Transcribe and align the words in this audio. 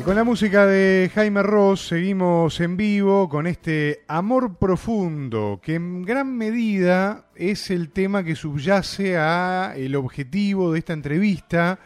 Y 0.00 0.02
con 0.02 0.16
la 0.16 0.24
música 0.24 0.64
de 0.64 1.10
Jaime 1.14 1.42
Ross 1.42 1.88
seguimos 1.88 2.58
en 2.60 2.78
vivo 2.78 3.28
con 3.28 3.46
este 3.46 4.02
amor 4.08 4.56
profundo, 4.56 5.60
que 5.62 5.74
en 5.74 6.04
gran 6.04 6.38
medida 6.38 7.26
es 7.34 7.70
el 7.70 7.90
tema 7.90 8.24
que 8.24 8.34
subyace 8.34 9.18
a 9.18 9.74
el 9.76 9.94
objetivo 9.96 10.72
de 10.72 10.78
esta 10.78 10.94
entrevista, 10.94 11.80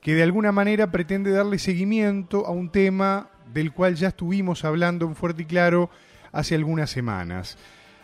que 0.00 0.14
de 0.14 0.22
alguna 0.22 0.52
manera 0.52 0.92
pretende 0.92 1.32
darle 1.32 1.58
seguimiento 1.58 2.46
a 2.46 2.52
un 2.52 2.70
tema 2.70 3.30
del 3.52 3.72
cual 3.72 3.96
ya 3.96 4.08
estuvimos 4.08 4.64
hablando 4.64 5.04
en 5.04 5.16
Fuerte 5.16 5.42
y 5.42 5.46
Claro 5.46 5.90
hace 6.30 6.54
algunas 6.54 6.90
semanas. 6.90 7.58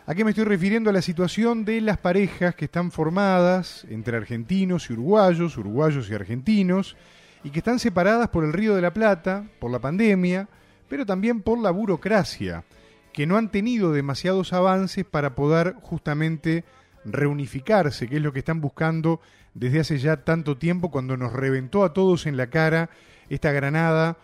¿A 0.05 0.13
qué 0.13 0.25
me 0.25 0.31
estoy 0.31 0.43
refiriendo? 0.43 0.89
A 0.89 0.93
la 0.93 1.01
situación 1.01 1.63
de 1.63 1.79
las 1.79 1.99
parejas 1.99 2.53
que 2.55 2.65
están 2.65 2.91
formadas 2.91 3.87
entre 3.89 4.17
argentinos 4.17 4.89
y 4.89 4.93
uruguayos, 4.93 5.57
uruguayos 5.57 6.09
y 6.09 6.15
argentinos, 6.15 6.97
y 7.43 7.49
que 7.49 7.59
están 7.59 7.79
separadas 7.79 8.29
por 8.29 8.43
el 8.43 8.53
Río 8.53 8.75
de 8.75 8.81
la 8.81 8.93
Plata, 8.93 9.45
por 9.59 9.71
la 9.71 9.79
pandemia, 9.79 10.47
pero 10.87 11.05
también 11.05 11.41
por 11.41 11.59
la 11.59 11.71
burocracia, 11.71 12.63
que 13.11 13.27
no 13.27 13.37
han 13.37 13.49
tenido 13.49 13.91
demasiados 13.91 14.53
avances 14.53 15.05
para 15.05 15.35
poder 15.35 15.75
justamente 15.81 16.63
reunificarse, 17.05 18.07
que 18.07 18.17
es 18.17 18.21
lo 18.21 18.33
que 18.33 18.39
están 18.39 18.61
buscando 18.61 19.19
desde 19.53 19.81
hace 19.81 19.99
ya 19.99 20.17
tanto 20.17 20.57
tiempo 20.57 20.89
cuando 20.89 21.17
nos 21.17 21.33
reventó 21.33 21.83
a 21.83 21.93
todos 21.93 22.25
en 22.25 22.37
la 22.37 22.47
cara 22.47 22.89
esta 23.29 23.51
granada 23.51 24.17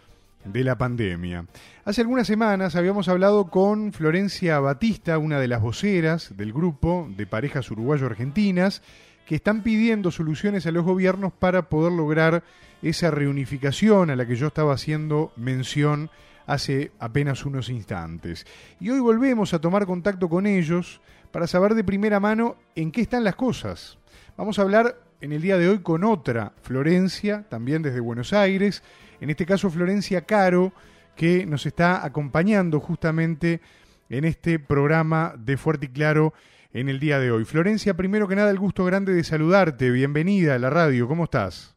de 0.45 0.63
la 0.63 0.77
pandemia. 0.77 1.45
Hace 1.85 2.01
algunas 2.01 2.27
semanas 2.27 2.75
habíamos 2.75 3.07
hablado 3.07 3.49
con 3.49 3.91
Florencia 3.91 4.59
Batista, 4.59 5.17
una 5.17 5.39
de 5.39 5.47
las 5.47 5.61
voceras 5.61 6.35
del 6.37 6.53
grupo 6.53 7.09
de 7.15 7.27
parejas 7.27 7.69
uruguayo-argentinas, 7.71 8.81
que 9.29 9.35
están 9.35 9.61
pidiendo 9.61 10.09
soluciones 10.09 10.65
a 10.65 10.71
los 10.71 10.83
gobiernos 10.83 11.31
para 11.31 11.69
poder 11.69 11.91
lograr 11.91 12.41
esa 12.81 13.11
reunificación 13.11 14.09
a 14.09 14.15
la 14.15 14.25
que 14.25 14.35
yo 14.35 14.47
estaba 14.47 14.73
haciendo 14.73 15.31
mención 15.35 16.09
hace 16.47 16.89
apenas 16.97 17.45
unos 17.45 17.69
instantes. 17.69 18.47
Y 18.79 18.89
hoy 18.89 18.99
volvemos 18.99 19.53
a 19.53 19.61
tomar 19.61 19.85
contacto 19.85 20.29
con 20.29 20.47
ellos 20.47 20.99
para 21.29 21.45
saber 21.45 21.75
de 21.75 21.83
primera 21.83 22.19
mano 22.19 22.55
en 22.73 22.91
qué 22.91 23.01
están 23.01 23.23
las 23.23 23.35
cosas. 23.35 23.99
Vamos 24.35 24.57
a 24.57 24.63
hablar 24.63 24.99
en 25.21 25.31
el 25.31 25.43
día 25.43 25.59
de 25.59 25.69
hoy 25.69 25.83
con 25.83 26.03
otra 26.05 26.53
Florencia, 26.63 27.45
también 27.49 27.83
desde 27.83 27.99
Buenos 27.99 28.33
Aires, 28.33 28.81
en 29.21 29.29
este 29.29 29.45
caso 29.45 29.69
Florencia 29.69 30.21
Caro, 30.21 30.73
que 31.15 31.45
nos 31.45 31.67
está 31.67 32.03
acompañando 32.03 32.79
justamente 32.79 33.61
en 34.09 34.25
este 34.25 34.57
programa 34.57 35.35
de 35.37 35.55
Fuerte 35.55 35.85
y 35.85 35.89
Claro 35.89 36.33
en 36.71 36.89
el 36.89 36.99
día 36.99 37.19
de 37.19 37.31
hoy. 37.31 37.45
Florencia, 37.45 37.95
primero 37.95 38.27
que 38.27 38.35
nada, 38.35 38.51
el 38.51 38.59
gusto 38.59 38.85
grande 38.85 39.13
de 39.13 39.23
saludarte. 39.23 39.89
Bienvenida 39.89 40.55
a 40.55 40.59
la 40.59 40.69
radio. 40.69 41.07
¿Cómo 41.07 41.23
estás? 41.23 41.75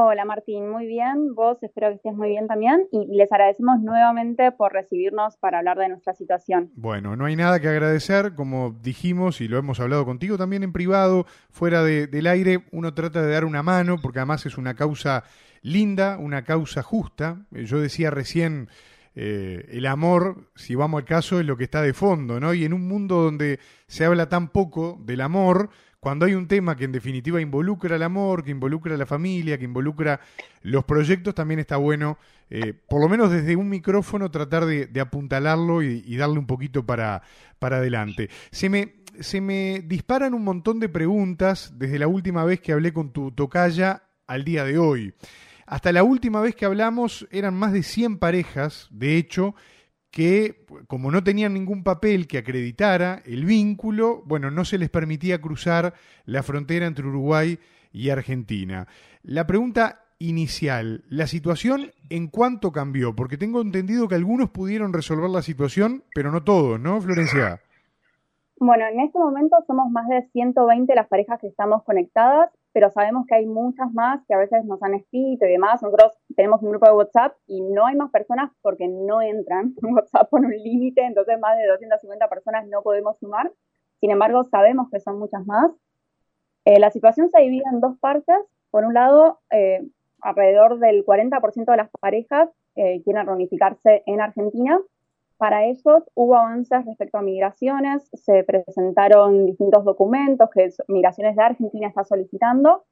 Hola 0.00 0.24
Martín, 0.24 0.70
muy 0.70 0.86
bien. 0.86 1.34
Vos 1.34 1.60
espero 1.60 1.88
que 1.88 1.96
estés 1.96 2.14
muy 2.14 2.28
bien 2.28 2.46
también 2.46 2.86
y 2.92 3.16
les 3.16 3.32
agradecemos 3.32 3.80
nuevamente 3.80 4.52
por 4.52 4.72
recibirnos 4.72 5.36
para 5.38 5.58
hablar 5.58 5.76
de 5.76 5.88
nuestra 5.88 6.14
situación. 6.14 6.70
Bueno, 6.76 7.16
no 7.16 7.24
hay 7.24 7.34
nada 7.34 7.58
que 7.58 7.66
agradecer, 7.66 8.36
como 8.36 8.78
dijimos 8.80 9.40
y 9.40 9.48
lo 9.48 9.58
hemos 9.58 9.80
hablado 9.80 10.04
contigo 10.04 10.38
también 10.38 10.62
en 10.62 10.72
privado, 10.72 11.26
fuera 11.50 11.82
del 11.82 12.26
aire, 12.28 12.64
uno 12.70 12.94
trata 12.94 13.22
de 13.22 13.32
dar 13.32 13.44
una 13.44 13.64
mano 13.64 13.96
porque 14.00 14.20
además 14.20 14.46
es 14.46 14.56
una 14.56 14.74
causa 14.74 15.24
linda, 15.62 16.16
una 16.18 16.44
causa 16.44 16.84
justa. 16.84 17.46
Yo 17.50 17.80
decía 17.80 18.12
recién, 18.12 18.68
eh, 19.14 19.66
el 19.70 19.86
amor, 19.86 20.50
si 20.54 20.74
vamos 20.74 21.00
al 21.00 21.04
caso, 21.04 21.40
es 21.40 21.46
lo 21.46 21.56
que 21.56 21.64
está 21.64 21.82
de 21.82 21.92
fondo, 21.92 22.38
¿no? 22.40 22.54
Y 22.54 22.64
en 22.64 22.72
un 22.72 22.86
mundo 22.86 23.22
donde 23.22 23.58
se 23.86 24.04
habla 24.04 24.28
tan 24.28 24.48
poco 24.48 24.98
del 25.04 25.20
amor, 25.20 25.70
cuando 26.00 26.26
hay 26.26 26.34
un 26.34 26.46
tema 26.46 26.76
que 26.76 26.84
en 26.84 26.92
definitiva 26.92 27.40
involucra 27.40 27.96
el 27.96 28.02
amor, 28.02 28.44
que 28.44 28.52
involucra 28.52 28.96
la 28.96 29.06
familia, 29.06 29.58
que 29.58 29.64
involucra 29.64 30.20
los 30.62 30.84
proyectos, 30.84 31.34
también 31.34 31.58
está 31.58 31.76
bueno, 31.76 32.18
eh, 32.50 32.72
por 32.72 33.00
lo 33.00 33.08
menos 33.08 33.30
desde 33.30 33.56
un 33.56 33.68
micrófono, 33.68 34.30
tratar 34.30 34.64
de, 34.64 35.00
apuntalarlo 35.00 35.82
y, 35.82 36.16
darle 36.16 36.38
un 36.38 36.46
poquito 36.46 36.86
para, 36.86 37.22
para 37.58 37.78
adelante. 37.78 38.30
Se 38.52 38.68
me, 38.68 38.94
se 39.18 39.40
me 39.40 39.82
disparan 39.84 40.34
un 40.34 40.44
montón 40.44 40.78
de 40.78 40.88
preguntas 40.88 41.72
desde 41.76 41.98
la 41.98 42.06
última 42.06 42.44
vez 42.44 42.60
que 42.60 42.72
hablé 42.72 42.92
con 42.92 43.12
tu 43.12 43.32
tocaya 43.32 44.04
al 44.28 44.44
día 44.44 44.64
de 44.64 44.78
hoy. 44.78 45.14
Hasta 45.68 45.92
la 45.92 46.02
última 46.02 46.40
vez 46.40 46.56
que 46.56 46.64
hablamos 46.64 47.28
eran 47.30 47.54
más 47.54 47.74
de 47.74 47.82
100 47.82 48.18
parejas, 48.18 48.88
de 48.90 49.18
hecho, 49.18 49.54
que 50.10 50.64
como 50.86 51.10
no 51.10 51.22
tenían 51.22 51.52
ningún 51.52 51.84
papel 51.84 52.26
que 52.26 52.38
acreditara 52.38 53.20
el 53.26 53.44
vínculo, 53.44 54.22
bueno, 54.24 54.50
no 54.50 54.64
se 54.64 54.78
les 54.78 54.88
permitía 54.88 55.42
cruzar 55.42 55.92
la 56.24 56.42
frontera 56.42 56.86
entre 56.86 57.06
Uruguay 57.06 57.58
y 57.92 58.08
Argentina. 58.08 58.88
La 59.22 59.46
pregunta 59.46 60.06
inicial, 60.18 61.04
¿la 61.10 61.26
situación 61.26 61.92
en 62.08 62.28
cuánto 62.28 62.72
cambió? 62.72 63.14
Porque 63.14 63.36
tengo 63.36 63.60
entendido 63.60 64.08
que 64.08 64.14
algunos 64.14 64.48
pudieron 64.48 64.94
resolver 64.94 65.28
la 65.28 65.42
situación, 65.42 66.02
pero 66.14 66.32
no 66.32 66.44
todos, 66.44 66.80
¿no, 66.80 66.98
Florencia? 66.98 67.60
Bueno, 68.58 68.86
en 68.90 69.00
este 69.00 69.18
momento 69.18 69.56
somos 69.66 69.90
más 69.90 70.08
de 70.08 70.26
120 70.32 70.94
las 70.94 71.08
parejas 71.08 71.38
que 71.40 71.46
estamos 71.46 71.84
conectadas 71.84 72.50
pero 72.72 72.90
sabemos 72.90 73.26
que 73.26 73.34
hay 73.34 73.46
muchas 73.46 73.92
más 73.92 74.20
que 74.26 74.34
a 74.34 74.38
veces 74.38 74.64
nos 74.64 74.82
han 74.82 74.94
escrito 74.94 75.46
y 75.46 75.50
demás. 75.50 75.82
Nosotros 75.82 76.12
tenemos 76.36 76.62
un 76.62 76.70
grupo 76.70 76.86
de 76.86 76.92
WhatsApp 76.92 77.34
y 77.46 77.60
no 77.60 77.86
hay 77.86 77.96
más 77.96 78.10
personas 78.10 78.50
porque 78.62 78.88
no 78.88 79.22
entran. 79.22 79.74
WhatsApp 79.82 80.28
pone 80.30 80.46
un 80.46 80.52
límite, 80.52 81.04
entonces 81.04 81.38
más 81.40 81.56
de 81.58 81.66
250 81.66 82.28
personas 82.28 82.66
no 82.68 82.82
podemos 82.82 83.18
sumar. 83.18 83.52
Sin 84.00 84.10
embargo, 84.10 84.44
sabemos 84.44 84.88
que 84.90 85.00
son 85.00 85.18
muchas 85.18 85.44
más. 85.46 85.72
Eh, 86.64 86.78
la 86.78 86.90
situación 86.90 87.30
se 87.30 87.40
divide 87.40 87.64
en 87.72 87.80
dos 87.80 87.98
partes. 87.98 88.36
Por 88.70 88.84
un 88.84 88.94
lado, 88.94 89.40
eh, 89.50 89.86
alrededor 90.20 90.78
del 90.78 91.04
40% 91.04 91.70
de 91.70 91.76
las 91.76 91.90
parejas 92.00 92.50
eh, 92.76 93.02
quieren 93.02 93.26
reunificarse 93.26 94.02
en 94.06 94.20
Argentina 94.20 94.78
para 95.38 95.64
ellos 95.64 96.02
hubo 96.14 96.34
avances 96.34 96.84
respecto 96.84 97.16
a 97.16 97.22
migraciones, 97.22 98.10
se 98.12 98.42
presentaron 98.42 99.46
distintos 99.46 99.84
documentos 99.84 100.50
que 100.52 100.68
Migraciones 100.88 101.36
de 101.36 101.42
Argentina 101.44 101.86
está 101.86 102.04
solicitando. 102.04 102.84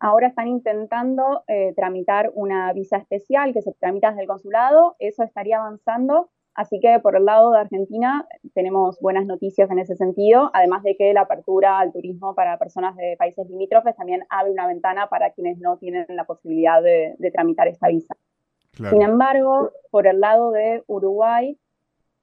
Ahora 0.00 0.28
están 0.28 0.48
intentando 0.48 1.44
eh, 1.46 1.74
tramitar 1.76 2.32
una 2.34 2.72
visa 2.72 2.96
especial 2.96 3.52
que 3.52 3.60
se 3.60 3.72
tramita 3.74 4.08
desde 4.08 4.22
el 4.22 4.28
consulado, 4.28 4.96
eso 4.98 5.22
estaría 5.22 5.58
avanzando. 5.58 6.30
Así 6.54 6.80
que 6.80 6.98
por 7.00 7.16
el 7.16 7.26
lado 7.26 7.52
de 7.52 7.60
Argentina 7.60 8.26
tenemos 8.54 8.98
buenas 9.00 9.26
noticias 9.26 9.70
en 9.70 9.78
ese 9.78 9.94
sentido, 9.94 10.50
además 10.54 10.82
de 10.82 10.96
que 10.96 11.12
la 11.12 11.22
apertura 11.22 11.78
al 11.78 11.92
turismo 11.92 12.34
para 12.34 12.58
personas 12.58 12.96
de 12.96 13.14
países 13.18 13.48
limítrofes 13.50 13.94
también 13.94 14.24
abre 14.30 14.52
una 14.52 14.66
ventana 14.66 15.08
para 15.08 15.30
quienes 15.32 15.58
no 15.58 15.76
tienen 15.76 16.06
la 16.08 16.24
posibilidad 16.24 16.82
de, 16.82 17.14
tramitar 17.30 17.68
esta 17.68 17.88
visa. 17.88 18.16
Sin 18.72 19.02
embargo, 19.02 19.70
por 19.90 20.06
el 20.06 20.20
lado 20.20 20.50
de 20.52 20.82
Uruguay, 20.86 21.58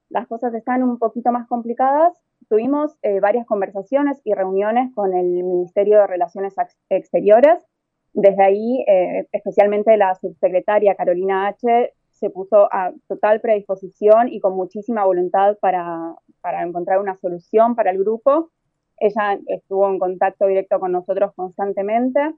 las 0.09 0.27
cosas 0.27 0.53
están 0.53 0.83
un 0.83 0.97
poquito 0.97 1.31
más 1.31 1.47
complicadas. 1.47 2.13
Tuvimos 2.49 2.97
eh, 3.01 3.19
varias 3.19 3.45
conversaciones 3.45 4.21
y 4.23 4.33
reuniones 4.33 4.93
con 4.93 5.13
el 5.13 5.25
Ministerio 5.43 5.99
de 5.99 6.07
Relaciones 6.07 6.55
Exteriores. 6.89 7.65
Desde 8.13 8.43
ahí, 8.43 8.83
eh, 8.87 9.27
especialmente 9.31 9.97
la 9.97 10.15
subsecretaria 10.15 10.95
Carolina 10.95 11.47
H. 11.47 11.93
se 12.11 12.29
puso 12.29 12.67
a 12.71 12.93
total 13.07 13.41
predisposición 13.41 14.29
y 14.29 14.39
con 14.39 14.55
muchísima 14.55 15.05
voluntad 15.05 15.57
para, 15.59 16.15
para 16.41 16.63
encontrar 16.63 16.99
una 16.99 17.15
solución 17.17 17.75
para 17.75 17.91
el 17.91 17.99
grupo. 17.99 18.51
Ella 18.99 19.39
estuvo 19.47 19.87
en 19.89 19.99
contacto 19.99 20.47
directo 20.47 20.79
con 20.79 20.93
nosotros 20.93 21.33
constantemente. 21.35 22.33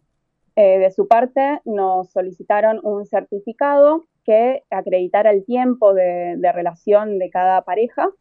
Eh, 0.55 0.79
de 0.79 0.91
su 0.91 1.07
parte, 1.07 1.61
nos 1.63 2.11
solicitaron 2.11 2.81
un 2.83 3.05
certificado 3.05 4.03
que 4.29 4.63
acreditara 4.69 5.31
el 5.31 5.43
tiempo 5.43 5.95
de, 5.95 6.37
relación 6.53 7.17
de 7.17 7.31
cada 7.31 7.63
pareja 7.63 8.11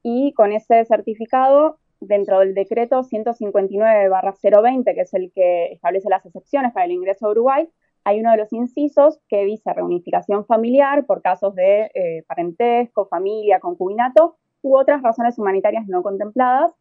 y 0.00 0.32
con 0.34 0.52
ese 0.52 0.84
certificado, 0.84 1.78
dentro 1.98 2.38
del 2.38 2.54
decreto 2.54 3.02
159-020, 3.02 4.94
que 4.94 5.00
es 5.00 5.12
el 5.12 5.32
que 5.34 5.72
establece 5.72 6.08
las 6.08 6.24
excepciones 6.24 6.72
para 6.72 6.86
el 6.86 6.92
ingreso 6.92 7.26
a 7.26 7.30
Uruguay, 7.32 7.68
hay 8.04 8.20
uno 8.20 8.30
de 8.30 8.36
los 8.36 8.52
incisos 8.52 9.18
que 9.28 9.44
dice 9.44 9.72
reunificación 9.72 10.46
familiar 10.46 11.04
por 11.04 11.20
casos 11.20 11.56
de 11.56 11.90
eh, 11.94 12.22
parentesco, 12.28 13.06
familia, 13.06 13.58
concubinato 13.58 14.36
u 14.62 14.78
otras 14.78 15.02
razones 15.02 15.36
humanitarias 15.36 15.88
no 15.88 16.04
contempladas. 16.04 16.72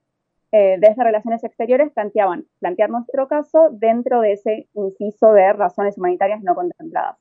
Eh, 0.51 0.77
desde 0.79 1.03
Relaciones 1.03 1.43
Exteriores 1.43 1.91
planteaban 1.91 2.45
plantear 2.59 2.91
nuestro 2.91 3.27
caso 3.27 3.69
dentro 3.71 4.21
de 4.21 4.33
ese 4.33 4.69
inciso 4.75 5.33
de 5.33 5.53
razones 5.53 5.97
humanitarias 5.97 6.43
no 6.43 6.53
contempladas. 6.53 7.17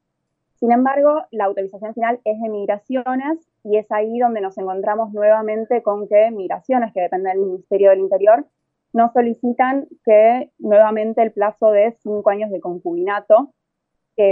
Sin 0.61 0.73
embargo, 0.73 1.23
la 1.31 1.45
autorización 1.45 1.95
final 1.95 2.21
es 2.25 2.41
de 2.41 2.49
migraciones 2.49 3.49
y 3.63 3.77
es 3.77 3.91
ahí 3.93 4.19
donde 4.19 4.41
nos 4.41 4.59
encontramos 4.59 5.13
nuevamente 5.13 5.83
con 5.83 6.09
que 6.09 6.31
migraciones, 6.33 6.93
que 6.93 7.03
dependen 7.03 7.35
del 7.35 7.47
Ministerio 7.47 7.91
del 7.91 8.01
Interior, 8.01 8.45
nos 8.93 9.13
solicitan 9.13 9.87
que 10.05 10.51
nuevamente 10.59 11.23
el 11.23 11.33
plazo 11.33 11.71
de 11.71 11.93
cinco 12.03 12.31
años 12.31 12.51
de 12.51 12.61
concubinato, 12.61 13.53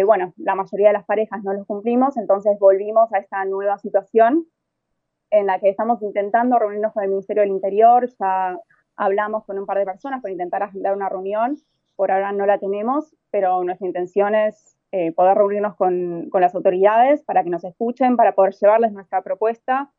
bueno, 0.05 0.33
la 0.37 0.57
mayoría 0.57 0.89
de 0.89 0.95
las 0.95 1.05
parejas 1.05 1.45
no 1.45 1.53
los 1.53 1.65
cumplimos, 1.65 2.17
entonces 2.17 2.59
volvimos 2.59 3.13
a 3.13 3.19
esta 3.19 3.45
nueva 3.45 3.79
situación 3.79 4.47
en 5.31 5.47
la 5.47 5.61
que 5.61 5.69
estamos 5.69 6.03
intentando 6.03 6.59
reunirnos 6.59 6.93
con 6.93 7.05
el 7.05 7.11
Ministerio 7.11 7.43
del 7.43 7.53
Interior, 7.53 8.09
ya 8.19 8.59
hablamos 8.97 9.45
con 9.45 9.59
un 9.59 9.67
par 9.67 9.79
de 9.79 9.85
personas 9.85 10.23
para 10.23 10.33
intentar 10.33 10.63
agendar 10.65 10.97
una 10.97 11.09
reunión, 11.09 11.57
por 11.95 12.11
ahora 12.11 12.33
no 12.33 12.47
la 12.47 12.59
tenemos, 12.59 13.15
pero 13.31 13.63
nuestra 13.63 13.87
intención 13.87 14.35
es 14.35 14.76
eh, 14.93 15.13
poder 15.13 15.37
reunirnos 15.37 15.75
con, 15.77 16.31
las 16.33 16.55
autoridades 16.55 17.23
para 17.25 17.43
que 17.45 17.51
nos 17.51 17.65
escuchen, 17.65 18.17
para 18.17 18.35
poder 18.35 18.55
llevarles 18.55 18.93
nuestra 18.93 19.23
propuesta 19.23 19.91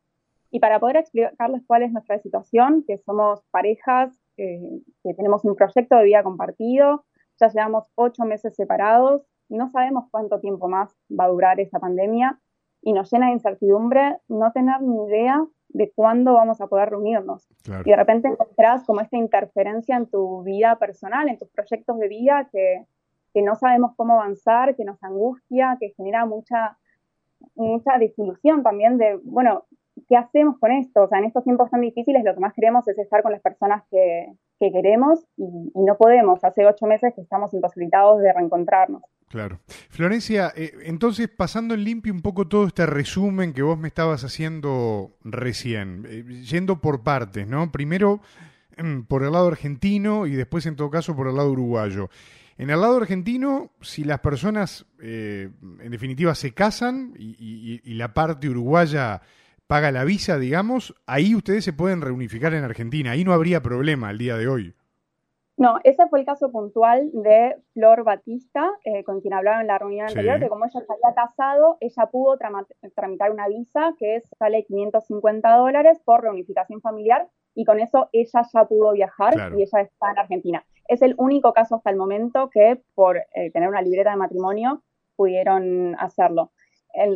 y 0.50 0.60
para 0.60 0.80
poder 0.80 0.96
explicarles 0.96 1.62
cuál 1.66 1.82
es 1.82 1.92
nuestra 1.92 2.18
situación, 2.18 2.84
que 2.86 2.98
somos 2.98 3.42
parejas, 3.50 4.18
que 4.36 5.14
tenemos 5.14 5.44
un 5.44 5.56
proyecto 5.56 5.96
de 5.96 6.04
vida 6.04 6.22
compartido, 6.22 7.04
ya 7.40 7.48
llevamos 7.48 7.90
ocho 7.96 8.24
meses 8.24 8.54
separados, 8.54 9.26
no 9.48 9.68
sabemos 9.68 10.04
cuánto 10.10 10.40
tiempo 10.40 10.68
más 10.68 10.96
va 11.08 11.24
a 11.24 11.28
durar 11.28 11.60
esa 11.60 11.80
pandemia 11.80 12.38
y 12.82 12.92
nos 12.92 13.10
llena 13.10 13.26
de 13.26 13.32
incertidumbre 13.32 14.18
no 14.28 14.52
tener 14.52 14.80
ni 14.82 15.04
idea 15.06 15.44
de 15.70 15.92
cuándo 15.94 16.34
vamos 16.34 16.60
a 16.60 16.66
poder 16.66 16.90
reunirnos. 16.90 17.46
Y 17.84 17.90
de 17.90 17.96
repente 17.96 18.28
encontrás 18.28 18.84
como 18.84 19.00
esta 19.00 19.16
interferencia 19.16 19.96
en 19.96 20.06
tu 20.06 20.42
vida 20.42 20.76
personal, 20.78 21.28
en 21.28 21.38
tus 21.38 21.50
proyectos 21.50 21.98
de 21.98 22.08
vida 22.08 22.48
que, 22.50 22.86
que 23.32 23.42
no 23.42 23.54
sabemos 23.54 23.92
cómo 23.96 24.14
avanzar, 24.14 24.76
que 24.76 24.84
nos 24.84 25.02
angustia, 25.02 25.76
que 25.80 25.92
genera 25.96 26.26
mucha, 26.26 26.78
mucha 27.54 27.98
desilusión 27.98 28.62
también 28.62 28.98
de, 28.98 29.18
bueno, 29.22 29.64
¿qué 30.08 30.16
hacemos 30.16 30.58
con 30.58 30.72
esto? 30.72 31.02
O 31.02 31.08
sea, 31.08 31.18
en 31.18 31.24
estos 31.24 31.44
tiempos 31.44 31.70
tan 31.70 31.80
difíciles 31.80 32.24
lo 32.24 32.34
que 32.34 32.40
más 32.40 32.54
queremos 32.54 32.86
es 32.88 32.98
estar 32.98 33.22
con 33.22 33.32
las 33.32 33.42
personas 33.42 33.84
que, 33.90 34.32
que 34.58 34.70
queremos 34.72 35.20
y, 35.36 35.44
no 35.74 35.96
podemos. 35.96 36.42
Hace 36.44 36.66
ocho 36.66 36.86
meses 36.86 37.12
que 37.14 37.22
estamos 37.22 37.52
imposibilitados 37.54 38.20
de 38.20 38.32
reencontrarnos. 38.32 39.02
Claro. 39.28 39.60
Florencia, 39.90 40.52
eh, 40.56 40.72
entonces 40.84 41.28
pasando 41.28 41.74
en 41.74 41.84
limpio 41.84 42.12
un 42.12 42.22
poco 42.22 42.48
todo 42.48 42.66
este 42.66 42.86
resumen 42.86 43.52
que 43.52 43.62
vos 43.62 43.78
me 43.78 43.88
estabas 43.88 44.24
haciendo 44.24 45.12
recién, 45.22 46.06
eh, 46.08 46.24
yendo 46.42 46.80
por 46.80 47.02
partes, 47.02 47.46
¿no? 47.46 47.70
Primero 47.70 48.20
mm, 48.82 49.02
por 49.02 49.22
el 49.22 49.32
lado 49.32 49.48
argentino 49.48 50.26
y 50.26 50.32
después 50.32 50.64
en 50.66 50.76
todo 50.76 50.90
caso 50.90 51.14
por 51.14 51.28
el 51.28 51.36
lado 51.36 51.52
uruguayo. 51.52 52.08
En 52.58 52.70
el 52.70 52.80
lado 52.80 52.96
argentino, 52.96 53.70
si 53.80 54.04
las 54.04 54.20
personas 54.20 54.84
eh, 55.00 55.50
en 55.80 55.90
definitiva 55.90 56.34
se 56.34 56.52
casan 56.52 57.14
y, 57.16 57.80
y 57.84 57.94
la 57.94 58.12
parte 58.12 58.48
uruguaya 58.48 59.22
paga 59.68 59.92
la 59.92 60.04
visa, 60.04 60.38
digamos, 60.38 60.94
ahí 61.06 61.34
ustedes 61.34 61.64
se 61.64 61.72
pueden 61.72 62.00
reunificar 62.00 62.54
en 62.54 62.64
Argentina. 62.64 63.12
Ahí 63.12 63.22
no 63.22 63.32
habría 63.32 63.62
problema 63.62 64.10
el 64.10 64.18
día 64.18 64.36
de 64.36 64.48
hoy. 64.48 64.74
No, 65.58 65.80
ese 65.82 66.06
fue 66.06 66.20
el 66.20 66.26
caso 66.26 66.52
puntual 66.52 67.10
de 67.12 67.56
Flor 67.72 68.04
Batista, 68.04 68.70
eh, 68.84 69.02
con 69.02 69.20
quien 69.20 69.34
hablaba 69.34 69.60
en 69.60 69.66
la 69.66 69.76
reunión 69.76 70.06
anterior, 70.06 70.38
que 70.38 70.48
como 70.48 70.64
ella 70.64 70.80
se 70.80 70.92
había 70.92 71.14
casado, 71.16 71.78
ella 71.80 72.06
pudo 72.06 72.38
tramitar 72.94 73.32
una 73.32 73.48
visa 73.48 73.92
que 73.98 74.22
sale 74.38 74.64
550 74.64 75.56
dólares 75.56 76.00
por 76.04 76.22
reunificación 76.22 76.80
familiar 76.80 77.28
y 77.56 77.64
con 77.64 77.80
eso 77.80 78.08
ella 78.12 78.42
ya 78.54 78.64
pudo 78.66 78.92
viajar 78.92 79.52
y 79.56 79.62
ella 79.62 79.80
está 79.80 80.12
en 80.12 80.18
Argentina. 80.18 80.64
Es 80.88 81.02
el 81.02 81.14
único 81.18 81.52
caso 81.52 81.76
hasta 81.76 81.90
el 81.90 81.96
momento 81.96 82.50
que 82.50 82.82
por 82.94 83.18
eh, 83.18 83.50
tener 83.52 83.68
una 83.68 83.82
libreta 83.82 84.10
de 84.10 84.16
matrimonio 84.16 84.82
pudieron 85.16 85.94
hacerlo 85.98 86.50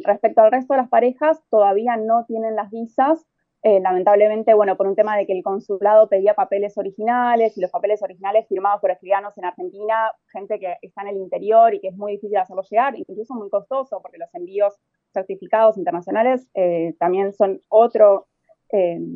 respecto 0.04 0.42
al 0.42 0.52
resto 0.52 0.74
de 0.74 0.80
las 0.80 0.88
parejas, 0.88 1.42
todavía 1.50 1.96
no 1.96 2.24
tienen 2.26 2.54
las 2.54 2.70
visas. 2.70 3.26
Eh, 3.64 3.80
lamentablemente, 3.80 4.54
bueno, 4.54 4.76
por 4.76 4.88
un 4.88 4.96
tema 4.96 5.16
de 5.16 5.24
que 5.24 5.32
el 5.32 5.44
consulado 5.44 6.08
pedía 6.08 6.34
papeles 6.34 6.76
originales 6.76 7.56
y 7.56 7.60
los 7.60 7.70
papeles 7.70 8.02
originales 8.02 8.46
firmados 8.48 8.80
por 8.80 8.90
escribanos 8.90 9.38
en 9.38 9.44
Argentina, 9.44 10.10
gente 10.32 10.58
que 10.58 10.76
está 10.82 11.02
en 11.02 11.08
el 11.08 11.16
interior 11.18 11.72
y 11.72 11.80
que 11.80 11.88
es 11.88 11.96
muy 11.96 12.12
difícil 12.12 12.38
hacerlo 12.38 12.62
llegar, 12.68 12.98
incluso 12.98 13.34
muy 13.34 13.48
costoso, 13.50 14.00
porque 14.02 14.18
los 14.18 14.34
envíos 14.34 14.74
certificados 15.12 15.78
internacionales 15.78 16.48
eh, 16.54 16.94
también 16.98 17.32
son 17.32 17.60
otro 17.68 18.26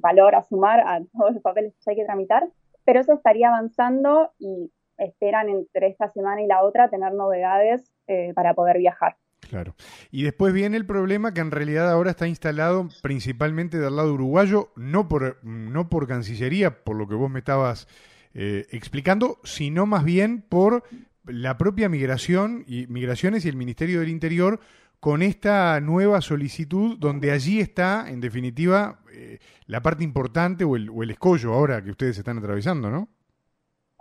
valor 0.03 0.35
a 0.35 0.43
sumar 0.43 0.81
a 0.81 1.00
todos 1.17 1.32
los 1.32 1.43
papeles 1.43 1.73
que 1.82 1.91
hay 1.91 1.97
que 1.97 2.05
tramitar, 2.05 2.47
pero 2.86 3.00
eso 3.00 3.12
estaría 3.12 3.48
avanzando 3.48 4.32
y 4.38 4.72
esperan 4.96 5.50
entre 5.50 5.88
esta 5.88 6.10
semana 6.12 6.40
y 6.40 6.46
la 6.46 6.62
otra 6.62 6.88
tener 6.88 7.12
novedades 7.12 7.92
para 8.34 8.54
poder 8.54 8.78
viajar. 8.78 9.16
Claro. 9.40 9.74
Y 10.10 10.22
después 10.22 10.52
viene 10.52 10.76
el 10.76 10.86
problema 10.86 11.32
que 11.34 11.40
en 11.40 11.50
realidad 11.50 11.90
ahora 11.90 12.10
está 12.10 12.26
instalado 12.26 12.88
principalmente 13.02 13.78
del 13.78 13.96
lado 13.96 14.12
uruguayo, 14.12 14.72
no 14.76 15.08
por, 15.08 15.38
no 15.44 15.88
por 15.88 16.06
Cancillería, 16.06 16.84
por 16.84 16.96
lo 16.96 17.06
que 17.06 17.14
vos 17.14 17.30
me 17.30 17.40
estabas 17.40 17.86
eh, 18.34 18.66
explicando, 18.70 19.38
sino 19.44 19.86
más 19.86 20.04
bien 20.04 20.42
por 20.42 20.82
la 21.24 21.58
propia 21.58 21.88
migración 21.88 22.64
y 22.66 22.86
migraciones 22.86 23.44
y 23.44 23.48
el 23.48 23.56
Ministerio 23.56 24.00
del 24.00 24.08
Interior 24.08 24.60
con 25.00 25.22
esta 25.22 25.81
nueva 25.81 26.20
solicitud 26.20 26.96
donde 26.98 27.31
allí 27.31 27.60
está, 27.60 28.08
en 28.08 28.20
definitiva, 28.20 29.00
eh, 29.12 29.38
la 29.66 29.81
parte 29.82 30.04
importante 30.04 30.64
o 30.64 30.76
el, 30.76 31.10
escollo 31.10 31.52
ahora 31.52 31.82
que 31.82 31.90
ustedes 31.90 32.19
están 32.19 32.38
atravesando, 32.38 32.90
¿no? 32.90 33.08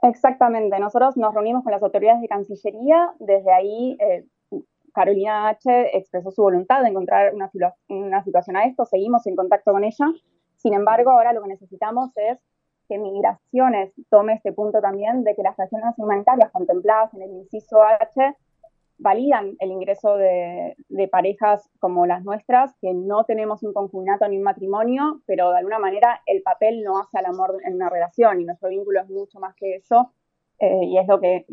Exactamente. 0.01 0.79
Nosotros 0.79 1.17
nos 1.17 1.33
reunimos 1.33 1.63
con 1.63 1.71
las 1.71 1.81
autoridades 1.81 2.21
de 2.21 2.27
Cancillería. 2.27 3.13
Desde 3.19 3.51
ahí 3.51 3.97
eh, 3.99 4.25
Carolina 4.93 5.49
H. 5.49 5.97
expresó 5.97 6.31
su 6.31 6.41
voluntad 6.41 6.81
de 6.83 6.89
encontrar 6.89 7.33
una, 7.33 7.49
una 7.89 8.23
situación 8.23 8.55
a 8.55 8.65
esto, 8.65 8.85
seguimos 8.85 9.25
en 9.27 9.35
contacto 9.35 9.71
con 9.71 9.83
ella. 9.83 10.07
Sin 10.55 10.73
embargo, 10.73 11.11
ahora 11.11 11.33
lo 11.33 11.41
que 11.41 11.49
necesitamos 11.49 12.11
es 12.15 12.39
que 12.87 12.97
Migraciones 12.97 13.93
tome 14.09 14.33
este 14.33 14.53
punto 14.53 14.79
también 14.79 15.23
de 15.23 15.35
que 15.35 15.41
las 15.41 15.59
acciones 15.59 15.93
humanitarias 15.97 16.51
contempladas 16.51 17.13
en 17.13 17.23
el 17.23 17.31
inciso 17.31 17.81
H 17.81 18.35
validan 18.97 19.55
el 19.59 19.71
ingreso 19.71 20.17
de, 20.17 20.75
parejas 21.11 21.69
como 21.79 22.05
las 22.05 22.23
nuestras, 22.23 22.75
que 22.81 22.93
no 22.93 23.23
tenemos 23.25 23.63
un 23.63 23.73
concubinato 23.73 24.27
ni 24.27 24.37
un 24.37 24.43
matrimonio, 24.43 25.21
pero 25.25 25.51
de 25.51 25.59
alguna 25.59 25.79
manera 25.79 26.21
el 26.25 26.41
papel 26.41 26.83
no 26.83 26.99
hace 26.99 27.17
al 27.17 27.25
amor 27.25 27.57
en 27.63 27.75
una 27.75 27.89
relación 27.89 28.41
y 28.41 28.45
nuestro 28.45 28.69
vínculo 28.69 29.01
es 29.01 29.09
mucho 29.09 29.39
más 29.39 29.55
que 29.55 29.75
eso 29.75 30.11
eh, 30.59 30.85
y 30.85 30.97
es 30.97 31.07
lo 31.07 31.19
que 31.19 31.45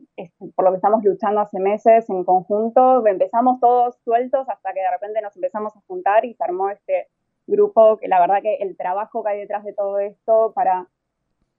por 0.54 0.64
lo 0.64 0.70
que 0.70 0.76
estamos 0.76 1.02
luchando 1.04 1.40
hace 1.40 1.58
meses 1.58 2.08
en 2.08 2.24
conjunto. 2.24 3.06
Empezamos 3.06 3.60
todos 3.60 3.96
sueltos 4.04 4.48
hasta 4.48 4.72
que 4.72 4.80
de 4.80 4.90
repente 4.90 5.20
nos 5.20 5.36
empezamos 5.36 5.76
a 5.76 5.80
juntar 5.86 6.24
y 6.24 6.34
se 6.34 6.44
armó 6.44 6.70
este 6.70 7.08
grupo 7.46 7.98
que 7.98 8.08
la 8.08 8.20
verdad 8.20 8.42
que 8.42 8.56
el 8.56 8.76
trabajo 8.76 9.22
que 9.22 9.30
hay 9.30 9.40
detrás 9.40 9.64
de 9.64 9.72
todo 9.74 9.98
esto 9.98 10.52
para 10.54 10.88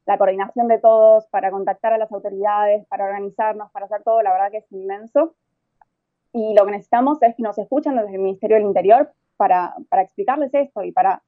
la 0.06 0.18
coordinación 0.18 0.68
de 0.68 0.80
todos, 0.80 1.28
para 1.28 1.52
contactar 1.52 1.94
a 1.94 1.98
las 1.98 2.12
autoridades, 2.12 2.86
para 2.88 3.06
organizarnos, 3.06 3.72
para 3.72 3.86
hacer 3.86 4.04
todo, 4.04 4.22
la 4.22 4.32
verdad 4.32 4.52
que 4.52 4.58
es 4.58 4.72
inmenso. 4.72 5.36
Y 6.34 6.54
lo 6.56 6.66
que 6.66 6.72
necesitamos 6.72 7.22
es 7.22 7.36
que 7.36 7.44
nos 7.44 7.58
escuchen 7.58 7.96
desde 7.96 8.16
el 8.16 8.22
Ministerio 8.22 8.58
del 8.58 8.66
Interior 8.66 9.12
para, 9.38 9.76
para 9.90 10.02
explicarles 10.02 10.54
esto 10.54 10.84
y 10.84 10.92
para 10.92 11.22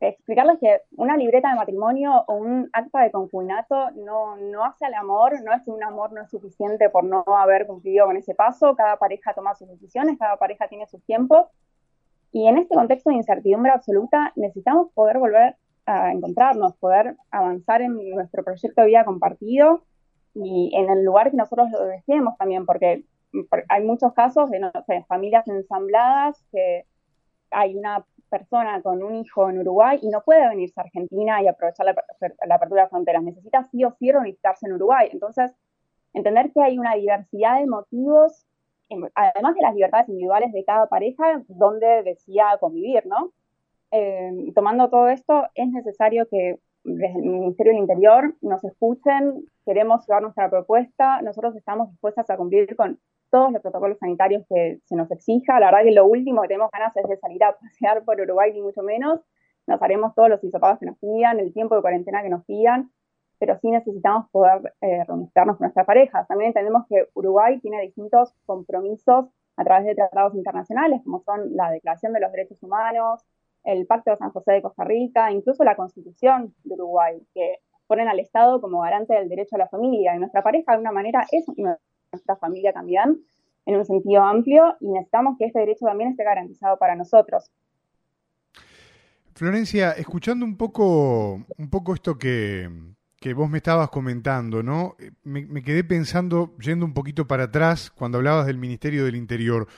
explicarles 0.00 0.58
que 0.60 0.80
una 0.96 1.16
libreta 1.16 1.50
de 1.50 1.56
matrimonio 1.56 2.24
o 2.26 2.34
un 2.34 2.68
acta 2.72 3.02
de 3.02 3.10
concubinato 3.10 3.90
no, 3.92 4.36
no 4.36 4.64
hace 4.64 4.84
al 4.84 4.94
amor, 4.94 5.42
no 5.42 5.52
es 5.52 5.62
que 5.62 5.70
un 5.70 5.82
amor 5.84 6.12
no 6.12 6.22
es 6.22 6.30
suficiente 6.30 6.90
por 6.90 7.04
no 7.04 7.24
haber 7.26 7.66
cumplido 7.66 8.06
con 8.06 8.16
ese 8.16 8.34
paso, 8.34 8.74
cada 8.74 8.96
pareja 8.96 9.32
toma 9.34 9.54
sus 9.54 9.68
decisiones, 9.68 10.18
cada 10.18 10.36
pareja 10.36 10.66
tiene 10.68 10.86
sus 10.86 11.04
tiempos, 11.04 11.46
y 12.32 12.48
en 12.48 12.58
este 12.58 12.74
contexto 12.74 13.10
de 13.10 13.16
incertidumbre 13.16 13.70
absoluta 13.70 14.32
necesitamos 14.36 14.90
poder 14.92 15.18
volver 15.18 15.56
a 15.84 16.12
encontrarnos, 16.12 16.74
poder 16.76 17.16
avanzar 17.30 17.82
en 17.82 17.96
nuestro 18.10 18.42
proyecto 18.42 18.80
de 18.80 18.86
vida 18.86 19.04
compartido 19.04 19.82
y 20.34 20.72
en 20.74 20.88
el 20.88 21.04
lugar 21.04 21.30
que 21.30 21.36
nosotros 21.36 21.70
lo 21.70 21.84
deseemos 21.84 22.36
también, 22.38 22.64
porque 22.64 23.04
hay 23.68 23.84
muchos 23.84 24.12
casos 24.12 24.50
de 24.50 24.60
no 24.60 24.72
familias 25.08 25.46
ensambladas 25.48 26.44
que 26.52 26.84
hay 27.50 27.76
una 27.76 28.04
persona 28.28 28.80
con 28.82 29.02
un 29.02 29.16
hijo 29.16 29.50
en 29.50 29.58
Uruguay 29.58 29.98
y 30.00 30.08
no 30.08 30.22
puede 30.22 30.48
venirse 30.48 30.80
a 30.80 30.84
Argentina 30.84 31.42
y 31.42 31.48
aprovechar 31.48 31.86
la, 31.86 32.54
apertura 32.54 32.84
de 32.84 32.88
fronteras. 32.88 33.22
Necesita 33.22 33.62
sí 33.64 33.84
o 33.84 33.92
sí 33.98 34.10
reunificarse 34.10 34.66
en 34.66 34.72
Uruguay. 34.72 35.10
Entonces, 35.12 35.52
entender 36.14 36.50
que 36.52 36.62
hay 36.62 36.78
una 36.78 36.94
diversidad 36.94 37.60
de 37.60 37.66
motivos, 37.66 38.46
además 39.14 39.54
de 39.54 39.62
las 39.62 39.74
libertades 39.74 40.08
individuales 40.08 40.52
de 40.52 40.64
cada 40.64 40.86
pareja, 40.86 41.42
donde 41.48 42.02
decía 42.02 42.56
convivir, 42.58 43.06
¿no? 43.06 43.32
Eh, 43.90 44.50
tomando 44.54 44.88
todo 44.88 45.08
esto, 45.08 45.46
es 45.54 45.68
necesario 45.68 46.26
que 46.28 46.58
desde 46.84 47.18
el 47.18 47.26
Ministerio 47.26 47.72
del 47.72 47.82
Interior 47.82 48.34
nos 48.40 48.64
escuchen, 48.64 49.44
queremos 49.64 50.06
llevar 50.06 50.22
nuestra 50.22 50.50
propuesta, 50.50 51.22
nosotros 51.22 51.56
estamos 51.56 51.90
dispuestas 51.90 52.28
a 52.30 52.36
cumplir 52.36 52.74
con 52.76 52.98
todos 53.30 53.50
los 53.50 53.62
protocolos 53.62 53.98
sanitarios 53.98 54.44
que 54.48 54.80
se 54.84 54.94
nos 54.94 55.10
exija. 55.10 55.58
La 55.58 55.66
verdad 55.66 55.84
que 55.84 55.92
lo 55.92 56.06
último 56.06 56.42
que 56.42 56.48
tenemos 56.48 56.70
ganas 56.70 56.94
es 56.96 57.08
de 57.08 57.16
salir 57.16 57.42
a 57.42 57.56
pasear 57.56 58.04
por 58.04 58.20
Uruguay, 58.20 58.52
ni 58.52 58.60
mucho 58.60 58.82
menos. 58.82 59.20
Nos 59.66 59.80
haremos 59.80 60.14
todos 60.14 60.28
los 60.28 60.44
hisopados 60.44 60.78
que 60.78 60.86
nos 60.86 60.98
pidan, 60.98 61.40
el 61.40 61.52
tiempo 61.52 61.74
de 61.74 61.80
cuarentena 61.80 62.22
que 62.22 62.28
nos 62.28 62.44
pidan, 62.44 62.90
pero 63.38 63.58
sí 63.58 63.70
necesitamos 63.70 64.28
poder 64.30 64.74
eh, 64.82 65.04
con 65.06 65.30
nuestras 65.58 65.86
parejas. 65.86 66.28
También 66.28 66.48
entendemos 66.48 66.86
que 66.88 67.08
Uruguay 67.14 67.58
tiene 67.60 67.80
distintos 67.80 68.34
compromisos 68.44 69.26
a 69.56 69.64
través 69.64 69.86
de 69.86 69.94
tratados 69.94 70.34
internacionales, 70.34 71.00
como 71.04 71.22
son 71.22 71.56
la 71.56 71.70
Declaración 71.70 72.12
de 72.12 72.20
los 72.20 72.32
Derechos 72.32 72.62
Humanos, 72.62 73.24
el 73.64 73.86
Pacto 73.86 74.10
de 74.10 74.16
San 74.16 74.30
José 74.30 74.52
de 74.52 74.62
Costa 74.62 74.84
Rica, 74.84 75.30
incluso 75.30 75.64
la 75.64 75.76
Constitución 75.76 76.54
de 76.64 76.74
Uruguay, 76.74 77.22
que 77.34 77.60
ponen 77.92 78.08
al 78.08 78.20
Estado 78.20 78.58
como 78.62 78.80
garante 78.80 79.12
del 79.12 79.28
derecho 79.28 79.56
a 79.56 79.58
la 79.58 79.68
familia. 79.68 80.16
Y 80.16 80.18
nuestra 80.18 80.42
pareja, 80.42 80.72
de 80.72 80.76
alguna 80.76 80.92
manera, 80.92 81.26
es 81.30 81.44
nuestra 82.10 82.36
familia 82.36 82.72
también, 82.72 83.20
en 83.66 83.76
un 83.76 83.84
sentido 83.84 84.22
amplio, 84.22 84.76
y 84.80 84.88
necesitamos 84.88 85.36
que 85.38 85.44
este 85.44 85.58
derecho 85.58 85.84
también 85.84 86.08
esté 86.08 86.24
garantizado 86.24 86.78
para 86.78 86.96
nosotros. 86.96 87.50
Florencia, 89.34 89.92
escuchando 89.92 90.46
un 90.46 90.56
poco, 90.56 91.44
un 91.58 91.68
poco 91.70 91.92
esto 91.92 92.16
que, 92.16 92.66
que 93.20 93.34
vos 93.34 93.50
me 93.50 93.58
estabas 93.58 93.90
comentando, 93.90 94.62
¿no? 94.62 94.96
Me, 95.22 95.62
quedé 95.62 95.84
pensando, 95.84 96.56
yendo 96.56 96.86
un 96.86 96.94
poquito 96.94 97.26
para 97.26 97.44
atrás, 97.44 97.90
cuando 97.90 98.16
hablabas 98.16 98.46
del 98.46 98.56
Ministerio 98.56 99.04
del 99.04 99.16
Interior. 99.16 99.68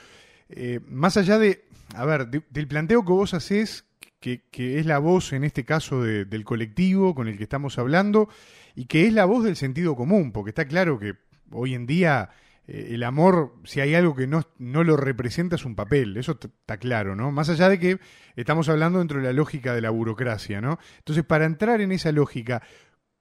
Eh, 0.47 0.79
más 0.87 1.17
allá 1.17 1.37
de, 1.37 1.65
a 1.93 2.05
ver, 2.05 2.29
del 2.29 2.67
planteo 2.69 3.03
que 3.03 3.11
vos 3.11 3.33
haces, 3.33 3.84
que, 4.51 4.79
es 4.79 4.85
la 4.85 4.97
voz 4.97 5.33
en 5.33 5.43
este 5.43 5.63
caso 5.65 6.01
del 6.03 6.43
colectivo 6.43 7.13
con 7.13 7.27
el 7.27 7.37
que 7.37 7.43
estamos 7.43 7.77
hablando, 7.77 8.27
y 8.75 8.85
que 8.85 9.05
es 9.05 9.13
la 9.13 9.25
voz 9.25 9.43
del 9.43 9.55
sentido 9.55 9.95
común, 9.95 10.31
porque 10.31 10.49
está 10.49 10.65
claro 10.65 10.99
que 10.99 11.15
hoy 11.51 11.75
en 11.75 11.85
día 11.85 12.29
eh, 12.67 12.89
el 12.91 13.03
amor, 13.03 13.53
si 13.63 13.81
hay 13.81 13.93
algo 13.93 14.15
que 14.15 14.25
no, 14.25 14.41
no 14.57 14.83
lo 14.83 14.97
representa, 14.97 15.55
es 15.55 15.65
un 15.65 15.75
papel, 15.75 16.17
eso 16.17 16.39
está 16.41 16.77
claro, 16.77 17.15
¿no? 17.15 17.31
Más 17.31 17.49
allá 17.49 17.69
de 17.69 17.79
que 17.79 17.99
estamos 18.35 18.67
hablando 18.67 18.99
dentro 18.99 19.19
de 19.19 19.25
la 19.25 19.33
lógica 19.33 19.75
de 19.75 19.81
la 19.81 19.91
burocracia, 19.91 20.59
¿no? 20.59 20.79
Entonces, 20.97 21.23
para 21.23 21.45
entrar 21.45 21.81
en 21.81 21.91
esa 21.91 22.11
lógica, 22.11 22.63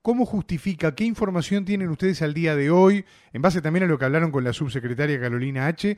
¿Cómo 0.05 0.27
justifica, 0.27 0.95
qué 0.95 1.05
información 1.05 1.65
tienen 1.65 1.89
ustedes 1.89 2.21
al 2.21 2.35
día 2.35 2.55
de 2.55 2.71
hoy, 2.71 3.07
en 3.33 3.41
base 3.41 3.63
también 3.63 3.85
a 3.85 3.87
lo 3.87 3.97
que 3.97 4.05
hablaron 4.05 4.31
con 4.31 4.45
la 4.45 4.53
subsecretaria 4.53 5.19
Carolina 5.19 5.67
H., 5.67 5.97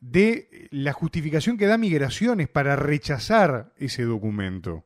de 0.00 0.48
la 0.70 0.94
justificación 0.94 1.58
que 1.58 1.66
da 1.66 1.76
Migraciones 1.76 2.48
para 2.48 2.76
rechazar 2.76 3.66
ese 3.76 4.04
documento? 4.04 4.84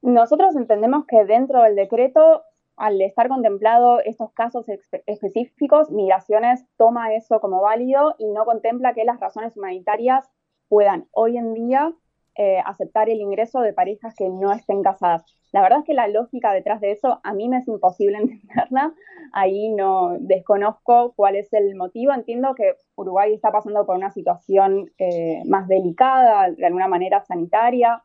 Nosotros 0.00 0.54
entendemos 0.54 1.06
que 1.06 1.24
dentro 1.24 1.60
del 1.62 1.74
decreto, 1.74 2.44
al 2.76 3.00
estar 3.00 3.26
contemplado 3.26 3.98
estos 3.98 4.32
casos 4.32 4.66
específicos, 5.06 5.90
Migraciones 5.90 6.66
toma 6.76 7.16
eso 7.16 7.40
como 7.40 7.60
válido 7.60 8.14
y 8.20 8.28
no 8.28 8.44
contempla 8.44 8.94
que 8.94 9.02
las 9.02 9.18
razones 9.18 9.56
humanitarias 9.56 10.30
puedan 10.68 11.08
hoy 11.10 11.36
en 11.36 11.52
día 11.52 11.92
eh, 12.40 12.62
aceptar 12.64 13.10
el 13.10 13.20
ingreso 13.20 13.60
de 13.62 13.72
parejas 13.72 14.14
que 14.14 14.28
no 14.28 14.52
estén 14.52 14.84
casadas. 14.84 15.24
La 15.50 15.60
verdad 15.60 15.80
es 15.80 15.84
que 15.84 15.92
la 15.92 16.06
lógica 16.06 16.52
detrás 16.52 16.80
de 16.80 16.92
eso 16.92 17.20
a 17.24 17.34
mí 17.34 17.48
me 17.48 17.58
es 17.58 17.66
imposible 17.66 18.16
entenderla. 18.18 18.94
Ahí 19.32 19.70
no 19.70 20.16
desconozco 20.20 21.14
cuál 21.16 21.34
es 21.34 21.52
el 21.52 21.74
motivo. 21.74 22.12
Entiendo 22.12 22.54
que 22.54 22.76
Uruguay 22.94 23.34
está 23.34 23.50
pasando 23.50 23.84
por 23.84 23.96
una 23.96 24.12
situación 24.12 24.92
eh, 24.98 25.42
más 25.46 25.66
delicada, 25.66 26.52
de 26.52 26.64
alguna 26.64 26.86
manera 26.86 27.24
sanitaria. 27.24 28.04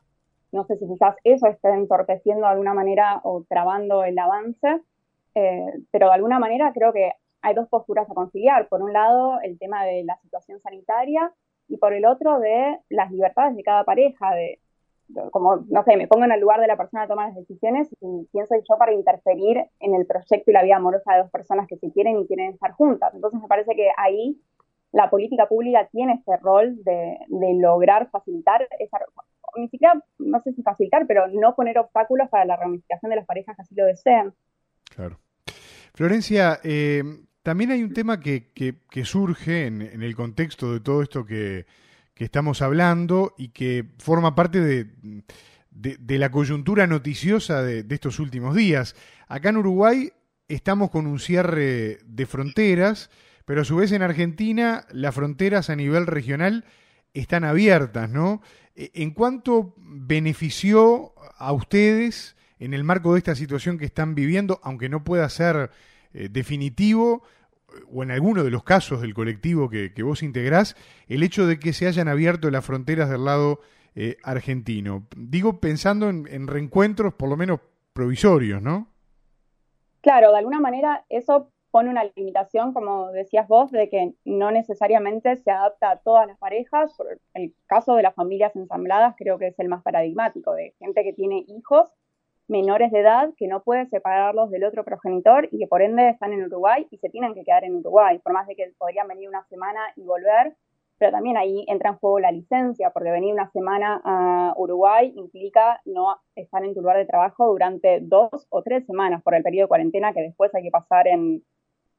No 0.50 0.64
sé 0.64 0.78
si 0.78 0.88
quizás 0.88 1.14
eso 1.22 1.46
esté 1.46 1.68
entorpeciendo 1.68 2.46
de 2.46 2.52
alguna 2.52 2.74
manera 2.74 3.20
o 3.22 3.44
trabando 3.48 4.02
el 4.02 4.18
avance, 4.18 4.80
eh, 5.36 5.72
pero 5.92 6.08
de 6.08 6.14
alguna 6.14 6.40
manera 6.40 6.72
creo 6.72 6.92
que 6.92 7.12
hay 7.40 7.54
dos 7.54 7.68
posturas 7.68 8.10
a 8.10 8.14
conciliar. 8.14 8.66
Por 8.66 8.82
un 8.82 8.92
lado, 8.92 9.38
el 9.42 9.60
tema 9.60 9.84
de 9.84 10.02
la 10.02 10.16
situación 10.16 10.60
sanitaria 10.60 11.32
y 11.68 11.76
por 11.76 11.92
el 11.92 12.04
otro 12.04 12.38
de 12.40 12.78
las 12.90 13.10
libertades 13.10 13.56
de 13.56 13.62
cada 13.62 13.84
pareja, 13.84 14.34
de, 14.34 14.58
como, 15.30 15.64
no 15.68 15.82
sé, 15.84 15.96
me 15.96 16.08
pongo 16.08 16.24
en 16.24 16.32
el 16.32 16.40
lugar 16.40 16.60
de 16.60 16.66
la 16.66 16.76
persona 16.76 17.02
que 17.02 17.08
toma 17.08 17.26
las 17.26 17.36
decisiones 17.36 17.88
y 18.00 18.28
quién 18.32 18.46
soy 18.46 18.60
yo 18.68 18.76
para 18.78 18.92
interferir 18.92 19.64
en 19.80 19.94
el 19.94 20.06
proyecto 20.06 20.50
y 20.50 20.54
la 20.54 20.62
vida 20.62 20.76
amorosa 20.76 21.12
de 21.14 21.22
dos 21.22 21.30
personas 21.30 21.66
que 21.68 21.76
se 21.76 21.90
quieren 21.92 22.18
y 22.18 22.26
quieren 22.26 22.52
estar 22.52 22.72
juntas. 22.72 23.14
Entonces 23.14 23.40
me 23.40 23.48
parece 23.48 23.74
que 23.74 23.88
ahí 23.96 24.40
la 24.92 25.10
política 25.10 25.46
pública 25.46 25.88
tiene 25.90 26.14
ese 26.14 26.36
rol 26.38 26.82
de, 26.84 27.18
de 27.28 27.54
lograr 27.54 28.08
facilitar 28.10 28.66
esa, 28.78 28.98
ni 29.56 29.68
siquiera, 29.68 29.94
no 30.18 30.40
sé 30.40 30.52
si 30.52 30.62
facilitar, 30.62 31.06
pero 31.06 31.26
no 31.28 31.54
poner 31.54 31.78
obstáculos 31.78 32.28
para 32.28 32.44
la 32.44 32.56
reunificación 32.56 33.10
de 33.10 33.16
las 33.16 33.26
parejas 33.26 33.56
que 33.56 33.62
así 33.62 33.74
lo 33.74 33.86
desean. 33.86 34.34
Claro. 34.94 35.18
Florencia, 35.94 36.58
eh, 36.64 37.02
también 37.44 37.72
hay 37.72 37.82
un 37.82 37.92
tema 37.92 38.20
que, 38.20 38.52
que, 38.54 39.04
surge 39.04 39.66
en, 39.66 39.82
el 39.82 40.16
contexto 40.16 40.72
de 40.72 40.80
todo 40.80 41.02
esto 41.02 41.26
que, 41.26 41.66
estamos 42.16 42.62
hablando 42.62 43.34
y 43.36 43.48
que 43.48 43.84
forma 43.98 44.34
parte 44.34 44.60
de, 44.60 44.86
de, 45.70 46.18
la 46.18 46.30
coyuntura 46.30 46.86
noticiosa 46.86 47.62
de, 47.62 47.84
estos 47.90 48.18
últimos 48.18 48.56
días. 48.56 48.96
Acá 49.28 49.50
en 49.50 49.58
Uruguay 49.58 50.10
estamos 50.48 50.90
con 50.90 51.06
un 51.06 51.18
cierre 51.18 51.98
de 52.06 52.26
fronteras, 52.26 53.10
pero 53.44 53.60
a 53.60 53.64
su 53.64 53.76
vez 53.76 53.92
en 53.92 54.00
Argentina 54.00 54.86
las 54.90 55.14
fronteras 55.14 55.68
a 55.68 55.76
nivel 55.76 56.06
regional 56.06 56.64
están 57.12 57.44
abiertas, 57.44 58.08
¿no? 58.08 58.40
E, 58.74 58.90
¿En 58.94 59.10
cuánto 59.10 59.74
benefició 59.76 61.12
a 61.36 61.52
ustedes 61.52 62.36
en 62.58 62.72
el 62.72 62.84
marco 62.84 63.12
de 63.12 63.18
esta 63.18 63.34
situación 63.34 63.76
que 63.76 63.84
están 63.84 64.14
viviendo, 64.14 64.60
aunque 64.62 64.88
no 64.88 65.04
pueda 65.04 65.28
ser 65.28 65.70
eh, 66.14 66.28
definitivo, 66.30 67.22
o 67.92 68.02
en 68.02 68.10
alguno 68.10 68.44
de 68.44 68.50
los 68.50 68.62
casos 68.62 69.00
del 69.00 69.14
colectivo 69.14 69.68
que, 69.68 70.02
vos 70.02 70.22
integrás, 70.22 70.76
el 71.08 71.22
hecho 71.22 71.46
de 71.46 71.58
que 71.58 71.72
se 71.72 71.86
hayan 71.86 72.08
abierto 72.08 72.50
las 72.50 72.64
fronteras 72.64 73.10
del 73.10 73.24
lado 73.24 73.60
eh, 73.94 74.16
argentino. 74.22 75.06
Digo, 75.16 75.60
pensando 75.60 76.08
en, 76.08 76.46
reencuentros 76.46 77.14
por 77.14 77.28
lo 77.28 77.36
menos 77.36 77.60
provisorios, 77.92 78.62
¿no? 78.62 78.88
Claro, 80.00 80.32
de 80.32 80.38
alguna 80.38 80.60
manera 80.60 81.04
eso 81.08 81.50
pone 81.70 81.90
una 81.90 82.04
limitación, 82.14 82.72
como 82.72 83.10
decías 83.10 83.48
vos, 83.48 83.72
de 83.72 83.88
que 83.88 84.14
no 84.24 84.52
necesariamente 84.52 85.36
se 85.36 85.50
adapta 85.50 85.90
a 85.90 85.96
todas 85.96 86.28
las 86.28 86.38
parejas. 86.38 86.96
El 87.32 87.52
caso 87.66 87.96
de 87.96 88.02
las 88.02 88.14
familias 88.14 88.54
ensambladas 88.54 89.16
creo 89.18 89.38
que 89.38 89.48
es 89.48 89.58
el 89.58 89.68
más 89.68 89.82
paradigmático, 89.82 90.54
de 90.54 90.74
gente 90.78 91.02
que 91.02 91.12
tiene 91.12 91.44
hijos 91.48 91.90
menores 92.48 92.90
de 92.92 93.00
edad 93.00 93.30
que 93.36 93.48
no 93.48 93.62
puede 93.62 93.86
separarlos 93.86 94.50
del 94.50 94.64
otro 94.64 94.84
progenitor 94.84 95.48
y 95.50 95.58
que 95.58 95.66
por 95.66 95.82
ende 95.82 96.08
están 96.10 96.32
en 96.32 96.44
Uruguay 96.44 96.86
y 96.90 96.98
se 96.98 97.08
tienen 97.08 97.34
que 97.34 97.44
quedar 97.44 97.64
en 97.64 97.76
Uruguay, 97.76 98.18
por 98.18 98.32
más 98.32 98.46
de 98.46 98.54
que 98.54 98.72
podrían 98.78 99.08
venir 99.08 99.28
una 99.28 99.44
semana 99.48 99.80
y 99.96 100.02
volver, 100.04 100.54
pero 100.98 101.10
también 101.10 101.36
ahí 101.36 101.64
entra 101.68 101.90
en 101.90 101.96
juego 101.96 102.20
la 102.20 102.30
licencia, 102.30 102.90
porque 102.90 103.10
venir 103.10 103.32
una 103.32 103.50
semana 103.50 104.00
a 104.04 104.54
Uruguay 104.56 105.12
implica 105.16 105.80
no 105.84 106.16
estar 106.36 106.64
en 106.64 106.74
tu 106.74 106.80
lugar 106.80 106.98
de 106.98 107.06
trabajo 107.06 107.46
durante 107.48 108.00
dos 108.00 108.46
o 108.50 108.62
tres 108.62 108.86
semanas 108.86 109.22
por 109.22 109.34
el 109.34 109.42
periodo 109.42 109.64
de 109.64 109.68
cuarentena 109.68 110.12
que 110.12 110.22
después 110.22 110.54
hay 110.54 110.62
que 110.62 110.70
pasar 110.70 111.08
en, 111.08 111.42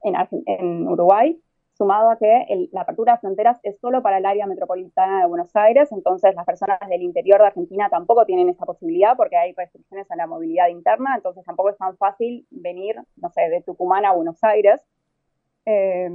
en, 0.03 0.15
en 0.45 0.87
Uruguay 0.87 1.39
sumado 1.77 2.09
a 2.09 2.17
que 2.17 2.69
la 2.71 2.81
apertura 2.81 3.13
de 3.13 3.19
fronteras 3.19 3.59
es 3.63 3.77
solo 3.79 4.01
para 4.01 4.17
el 4.17 4.25
área 4.25 4.47
metropolitana 4.47 5.21
de 5.21 5.27
Buenos 5.27 5.55
Aires, 5.55 5.91
entonces 5.91 6.33
las 6.33 6.45
personas 6.45 6.79
del 6.87 7.01
interior 7.01 7.39
de 7.39 7.47
Argentina 7.47 7.89
tampoco 7.89 8.25
tienen 8.25 8.49
esa 8.49 8.65
posibilidad 8.65 9.15
porque 9.17 9.35
hay 9.35 9.53
restricciones 9.53 10.09
a 10.09 10.15
la 10.15 10.25
movilidad 10.25 10.69
interna, 10.69 11.15
entonces 11.15 11.43
tampoco 11.43 11.69
es 11.69 11.77
tan 11.77 11.97
fácil 11.97 12.47
venir, 12.49 12.95
no 13.17 13.29
sé, 13.29 13.49
de 13.49 13.61
Tucumán 13.61 14.05
a 14.05 14.13
Buenos 14.13 14.41
Aires. 14.43 14.81
Eh, 15.65 16.09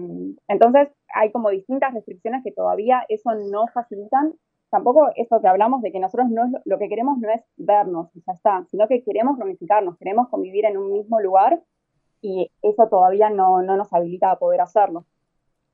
entonces 0.49 0.89
hay 1.13 1.31
como 1.33 1.51
distintas 1.51 1.93
restricciones 1.93 2.43
que 2.45 2.53
todavía 2.53 3.05
eso 3.09 3.35
no 3.35 3.67
facilitan. 3.69 4.35
Tampoco 4.71 5.11
eso 5.17 5.41
que 5.41 5.49
hablamos 5.49 5.83
de 5.83 5.91
que 5.91 5.99
nosotros 5.99 6.31
no 6.31 6.45
lo 6.65 6.79
que 6.79 6.89
queremos 6.89 7.19
no 7.19 7.29
es 7.31 7.43
vernos 7.57 8.09
y 8.15 8.23
ya 8.27 8.33
está, 8.33 8.65
sino 8.71 8.87
que 8.87 9.03
queremos 9.03 9.37
reunificarnos, 9.39 9.99
queremos 9.99 10.29
convivir 10.29 10.65
en 10.65 10.79
un 10.79 10.93
mismo 10.93 11.21
lugar 11.21 11.61
y 12.23 12.51
eso 12.63 12.89
todavía 12.89 13.31
no, 13.31 13.63
no 13.63 13.77
nos 13.77 13.93
habilita 13.93 14.31
a 14.31 14.39
poder 14.39 14.61
hacerlo. 14.61 15.05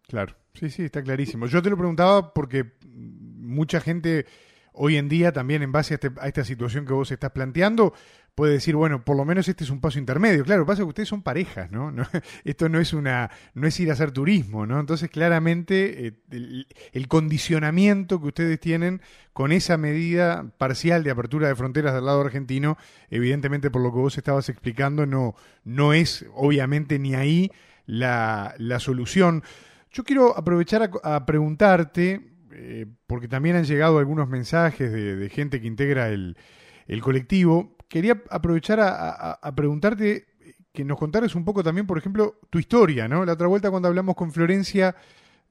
Claro, 0.08 0.36
sí, 0.54 0.70
sí, 0.70 0.84
está 0.84 1.02
clarísimo. 1.02 1.46
Yo 1.46 1.62
te 1.62 1.70
lo 1.70 1.76
preguntaba 1.76 2.32
porque 2.32 2.72
mucha 2.84 3.80
gente 3.80 4.26
hoy 4.72 4.96
en 4.96 5.08
día 5.08 5.32
también 5.32 5.62
en 5.62 5.72
base 5.72 5.94
a, 5.94 5.96
este, 5.96 6.10
esta 6.24 6.44
situación 6.44 6.86
que 6.86 6.92
vos 6.92 7.10
estás 7.10 7.32
planteando 7.32 7.92
puede 8.36 8.52
decir, 8.52 8.76
bueno, 8.76 9.02
por 9.02 9.16
lo 9.16 9.24
menos 9.24 9.48
este 9.48 9.64
es 9.64 9.70
un 9.70 9.80
paso 9.80 9.98
intermedio. 9.98 10.44
Claro, 10.44 10.66
pasa 10.66 10.82
que 10.82 10.88
ustedes 10.88 11.08
son 11.08 11.22
parejas, 11.22 11.72
¿no? 11.72 11.90
esto 12.44 12.68
no 12.68 12.78
es 12.78 12.92
una, 12.92 13.30
no 13.54 13.66
es 13.66 13.80
ir 13.80 13.88
a 13.88 13.94
hacer 13.94 14.12
turismo, 14.12 14.66
¿no? 14.66 14.78
Entonces, 14.78 15.08
claramente, 15.08 16.06
eh, 16.06 16.66
el, 16.92 17.08
condicionamiento 17.08 18.20
que 18.20 18.26
ustedes 18.26 18.60
tienen 18.60 19.00
con 19.32 19.52
esa 19.52 19.78
medida 19.78 20.50
parcial 20.58 21.02
de 21.02 21.12
apertura 21.12 21.48
de 21.48 21.56
fronteras 21.56 21.94
del 21.94 22.04
lado 22.04 22.20
argentino, 22.20 22.76
evidentemente 23.08 23.70
por 23.70 23.80
lo 23.80 23.90
que 23.90 24.00
vos 24.00 24.18
estabas 24.18 24.50
explicando, 24.50 25.06
no, 25.06 25.34
no 25.64 25.94
es 25.94 26.26
obviamente 26.34 26.98
ni 26.98 27.14
ahí 27.14 27.50
la, 27.86 28.54
la 28.58 28.80
solución. 28.80 29.44
Yo 29.96 30.04
quiero 30.04 30.36
aprovechar 30.36 30.90
a, 31.02 31.24
preguntarte, 31.24 32.20
eh, 32.52 32.84
porque 33.06 33.28
también 33.28 33.56
han 33.56 33.64
llegado 33.64 33.98
algunos 33.98 34.28
mensajes 34.28 34.92
de, 34.92 35.30
gente 35.30 35.58
que 35.58 35.66
integra 35.66 36.10
el, 36.10 36.36
colectivo. 37.00 37.78
Quería 37.88 38.22
aprovechar 38.28 38.78
a, 38.82 39.54
preguntarte 39.56 40.26
que 40.70 40.84
nos 40.84 40.98
contaras 40.98 41.34
un 41.34 41.46
poco 41.46 41.64
también, 41.64 41.86
por 41.86 41.96
ejemplo, 41.96 42.38
tu 42.50 42.58
historia, 42.58 43.08
¿no? 43.08 43.24
La 43.24 43.32
otra 43.32 43.46
vuelta 43.46 43.70
cuando 43.70 43.88
hablamos 43.88 44.16
con 44.16 44.32
Florencia, 44.32 44.94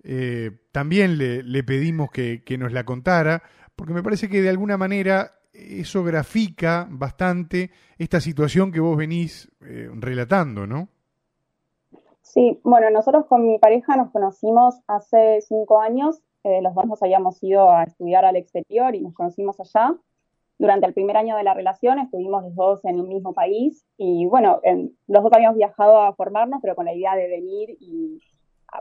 eh, 0.04 0.52
también 0.72 1.18
le, 1.18 1.64
pedimos 1.64 2.12
que, 2.12 2.44
nos 2.60 2.72
la 2.72 2.84
contara, 2.84 3.42
porque 3.76 3.94
me 3.94 4.04
parece 4.04 4.30
que 4.30 4.44
de 4.44 4.50
alguna 4.50 4.78
manera 4.78 5.40
eso 5.54 6.04
grafica 6.04 6.88
bastante 6.88 7.72
esta 7.98 8.22
situación 8.22 8.72
que 8.72 8.80
vos 8.80 8.96
venís 8.96 9.50
eh, 9.62 9.90
relatando, 9.96 10.68
¿no? 10.68 10.90
Sí, 12.26 12.60
bueno, 12.64 12.90
nosotros 12.90 13.28
con 13.28 13.46
mi 13.46 13.60
pareja 13.60 13.96
nos 13.96 14.10
conocimos 14.10 14.82
hace 14.88 15.42
cinco 15.42 15.80
años. 15.80 16.22
Eh, 16.44 16.60
los 16.62 16.74
dos 16.74 16.86
nos 16.86 17.02
habíamos 17.04 17.42
ido 17.44 17.70
a 17.70 17.84
estudiar 17.84 18.26
al 18.26 18.36
exterior 18.36 18.96
y 18.96 19.02
nos 19.02 19.14
conocimos 19.14 19.60
allá. 19.60 19.96
Durante 20.58 20.88
el 20.88 20.94
primer 20.94 21.18
año 21.18 21.38
de 21.38 21.44
la 21.44 21.54
relación 21.54 22.00
estuvimos 22.00 22.44
los 22.44 22.56
dos 22.56 22.84
en 22.86 23.00
un 23.00 23.10
mismo 23.10 23.34
país 23.34 23.86
y 23.98 24.26
bueno, 24.26 24.60
los 25.08 25.24
dos 25.24 25.32
habíamos 25.34 25.58
viajado 25.58 26.02
a 26.02 26.14
formarnos, 26.16 26.62
pero 26.62 26.76
con 26.76 26.86
la 26.86 26.96
idea 26.96 27.16
de 27.16 27.28
venir 27.28 27.78
y 27.80 28.20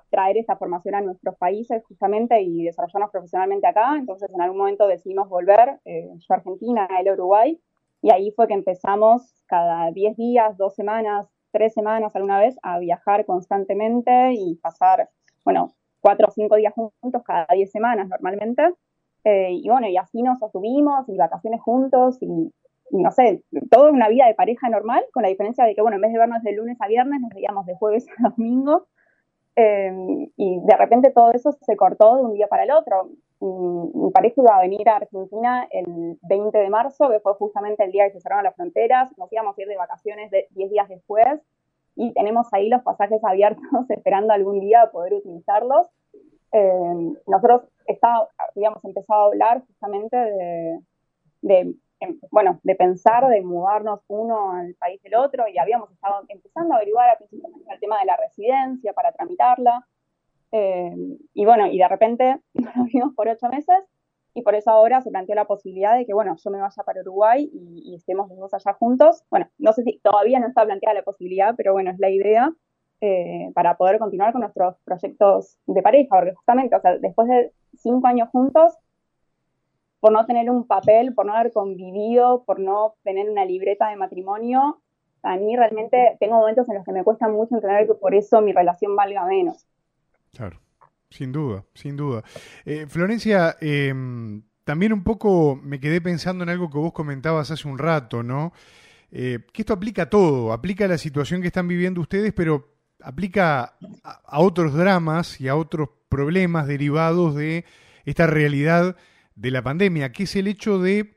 traer 0.09 0.39
esa 0.39 0.57
formación 0.57 0.95
a 0.95 1.03
nuestros 1.03 1.37
países 1.37 1.85
justamente 1.85 2.41
y 2.41 2.65
desarrollarnos 2.65 3.11
profesionalmente 3.11 3.67
acá. 3.67 3.97
Entonces 3.99 4.31
en 4.33 4.41
algún 4.41 4.59
momento 4.59 4.87
decidimos 4.87 5.29
volver, 5.29 5.81
eh, 5.85 6.09
yo 6.17 6.35
a 6.35 6.37
Argentina, 6.37 6.89
él 6.99 7.09
a 7.09 7.13
Uruguay, 7.13 7.61
Y 8.01 8.11
ahí 8.11 8.31
fue 8.33 8.47
que 8.49 8.55
empezamos 8.55 9.23
cada 9.47 9.91
10 9.91 10.17
días, 10.17 10.57
dos 10.57 10.75
semanas, 10.75 11.34
tres 11.55 11.73
semanas 11.73 12.15
alguna 12.17 12.41
vez 12.41 12.59
a 12.63 12.81
viajar 12.81 13.25
constantemente 13.25 14.33
y 14.35 14.57
pasar, 14.57 15.09
bueno, 15.45 15.73
cuatro 16.01 16.27
o 16.29 16.31
cinco 16.33 16.57
días 16.57 16.75
juntos 16.75 17.23
cada 17.25 17.47
10 17.51 17.71
semanas 17.71 18.09
normalmente. 18.09 18.75
Eh, 19.23 19.53
y 19.53 19.69
bueno, 19.71 19.87
y 19.89 19.97
así 19.97 20.21
nos 20.21 20.43
asumimos 20.43 21.09
y 21.09 21.17
vacaciones 21.17 21.63
juntos 21.63 22.19
y, 22.21 22.53
no 22.91 23.11
sé, 23.13 23.45
toda 23.71 23.91
una 23.91 24.09
vida 24.09 24.27
de 24.27 24.35
pareja 24.35 24.69
normal, 24.69 25.05
con 25.13 25.23
la 25.23 25.29
diferencia 25.29 25.65
de 25.65 25.75
que, 25.75 25.81
bueno, 25.81 25.95
en 25.95 26.03
vez 26.03 26.13
de 26.13 26.19
vernos 26.19 26.43
de 26.43 26.53
lunes 26.53 26.77
a 26.81 26.89
viernes, 26.89 27.21
nos 27.21 27.31
veíamos 27.31 27.65
de 27.67 27.77
jueves 27.77 28.07
a 28.19 28.31
domingo. 28.31 28.87
Eh, 29.57 29.93
y 30.37 30.61
de 30.61 30.77
repente 30.77 31.13
todo 31.13 31.31
eso 31.33 31.53
se 31.53 31.77
cortó 31.77 32.17
de 32.17 32.23
un 32.25 32.35
día 32.35 32.49
para 32.49 32.65
el 32.65 32.73
otro. 32.73 33.11
Mi, 33.45 34.11
pareja 34.11 34.41
iba 34.41 34.57
a 34.57 34.61
venir 34.63 34.89
a 34.89 34.97
Argentina 34.97 35.69
el 35.71 36.19
20 36.23 36.57
de 36.57 36.71
marzo, 36.71 37.11
que 37.11 37.21
fue 37.21 37.35
justamente 37.35 37.85
el 37.85 37.93
día 37.93 38.07
que 38.07 38.13
se 38.13 38.21
cerraron 38.21 38.45
las 38.45 38.57
fronteras. 38.57 39.17
Nos 39.19 39.31
íbamos 39.33 39.59
a 39.59 39.63
ir 39.63 39.69
de 39.69 39.77
vacaciones 39.77 40.31
de 40.31 40.49
10 40.51 40.71
días 40.71 40.89
después 40.89 41.41
y 41.97 42.13
tenemos 42.13 42.47
ahí 42.53 42.69
los 42.69 42.83
pasajes 42.83 43.23
abiertos 43.23 43.63
esperando 43.91 44.33
algún 44.33 44.61
día 44.61 44.91
poder 44.91 45.15
utilizarlos. 45.15 45.89
Eh, 46.53 47.15
nosotros 47.27 47.63
está, 47.87 48.29
habíamos 48.55 48.85
empezado 48.85 49.23
a 49.23 49.27
hablar 49.27 49.63
justamente 49.67 50.17
de, 50.17 51.77
em, 52.01 52.21
bueno, 52.31 52.61
de 52.63 52.75
pensar, 52.77 53.29
de 53.29 53.43
mudarnos 53.43 54.01
uno 54.09 54.53
al 54.53 54.75
país 54.75 55.03
del 55.03 55.17
otro 55.17 55.49
y 55.49 55.59
habíamos 55.59 55.91
estado 55.91 56.23
empezando 56.29 56.75
a 56.75 56.77
averiguar 56.77 57.11
al 57.11 57.19
principio 57.19 57.49
el 57.71 57.81
tema 57.81 57.99
de 57.99 58.07
la 58.07 58.17
residencia 58.17 58.93
para 58.93 59.13
tramitarla. 59.13 59.87
Eh, 60.57 60.95
y 61.35 61.45
bueno, 61.45 61.67
y 61.67 61.79
de 61.79 61.89
repente 61.89 62.39
nos 62.55 62.87
vimos 62.87 63.13
por 63.17 63.27
ocho 63.27 63.49
meses 63.49 63.77
y 64.35 64.43
por 64.43 64.55
eso 64.55 64.71
ahora 64.71 65.01
se 65.03 65.11
planteó 65.11 65.35
la 65.35 65.47
posibilidad 65.47 65.97
de 65.97 66.07
que, 66.07 66.15
bueno, 66.15 66.37
yo 66.37 66.51
me 66.53 66.61
vaya 66.61 66.83
para 66.85 67.01
Uruguay 67.01 67.51
y, 67.53 67.97
estemos 67.97 68.29
los 68.29 68.39
dos 68.39 68.55
allá 68.55 68.73
juntos. 68.75 69.25
Bueno, 69.31 69.49
no 69.59 69.73
sé 69.73 69.83
si 69.83 69.99
todavía 69.99 70.39
no 70.39 70.47
está 70.47 70.65
planteada 70.65 70.95
la 70.95 71.03
posibilidad, 71.03 71.57
pero 71.57 71.73
bueno, 71.73 71.91
es 71.91 71.99
la 71.99 72.09
idea 72.09 72.53
eh, 73.01 73.51
para 73.53 73.77
poder 73.77 73.99
continuar 73.99 74.31
con 74.31 74.43
nuestros 74.43 74.77
proyectos 74.85 75.59
de 75.67 75.83
pareja, 75.83 76.09
porque 76.17 76.35
justamente, 76.35 76.77
o 76.77 76.81
sea, 76.81 76.99
después 76.99 77.27
de 77.27 77.53
cinco 77.77 78.07
años 78.07 78.29
juntos, 78.31 78.77
por 79.99 80.13
no 80.13 80.25
tener 80.25 80.49
un 80.51 80.69
papel, 80.69 81.15
por 81.15 81.27
no 81.27 81.35
haber 81.35 81.53
convivido, 81.53 82.45
por 82.45 82.61
no 82.61 82.95
tener 83.03 83.29
una 83.29 83.45
libreta 83.45 83.89
de 83.89 83.97
matrimonio, 83.97 84.81
a 85.25 85.37
mí 85.37 85.57
realmente 85.57 86.17
tengo 86.21 86.37
momentos 86.37 86.69
en 86.69 86.77
los 86.77 86.85
que 86.85 86.93
me 86.93 87.03
cuesta 87.03 87.29
mucho 87.29 87.57
entender 87.57 87.89
que 87.89 87.95
por 87.95 88.15
eso 88.15 88.41
mi 88.41 88.53
relación 88.53 88.95
valga 88.95 89.25
menos. 89.27 89.67
Claro. 90.35 90.61
Sin 91.11 91.31
duda, 91.33 91.65
sin 91.75 91.97
duda. 91.97 92.25
Eh, 92.65 92.87
Florencia, 92.89 93.57
em, 93.61 94.43
también 94.65 94.93
un 94.93 95.05
poco 95.05 95.59
me 95.63 95.79
quedé 95.79 96.01
pensando 96.01 96.43
en 96.43 96.51
algo 96.51 96.71
que 96.71 96.79
vos 96.79 96.93
comentabas 96.93 97.51
hace 97.51 97.69
un 97.69 97.79
rato, 97.79 98.23
¿no? 98.23 98.53
Eh, 99.13 99.39
que 99.53 99.63
esto 99.63 99.73
aplica 99.73 100.03
a 100.03 100.11
todo, 100.11 100.53
aplica 100.53 100.87
a 100.87 100.89
la 100.89 100.99
situación 100.99 101.41
que 101.41 101.47
están 101.47 101.69
viviendo 101.69 102.01
ustedes, 102.01 102.33
pero 102.33 102.75
aplica 103.01 103.77
a, 104.03 104.41
otros 104.41 104.75
dramas 104.75 105.41
y 105.41 105.47
a 105.47 105.55
otros 105.55 105.91
problemas 106.09 106.67
derivados 106.67 107.37
de 107.37 107.65
esta 108.05 108.27
realidad 108.27 108.97
de 109.37 109.51
la 109.53 109.63
pandemia, 109.63 110.11
que 110.11 110.25
es 110.25 110.35
el 110.35 110.49
hecho 110.49 110.81
de 110.81 111.17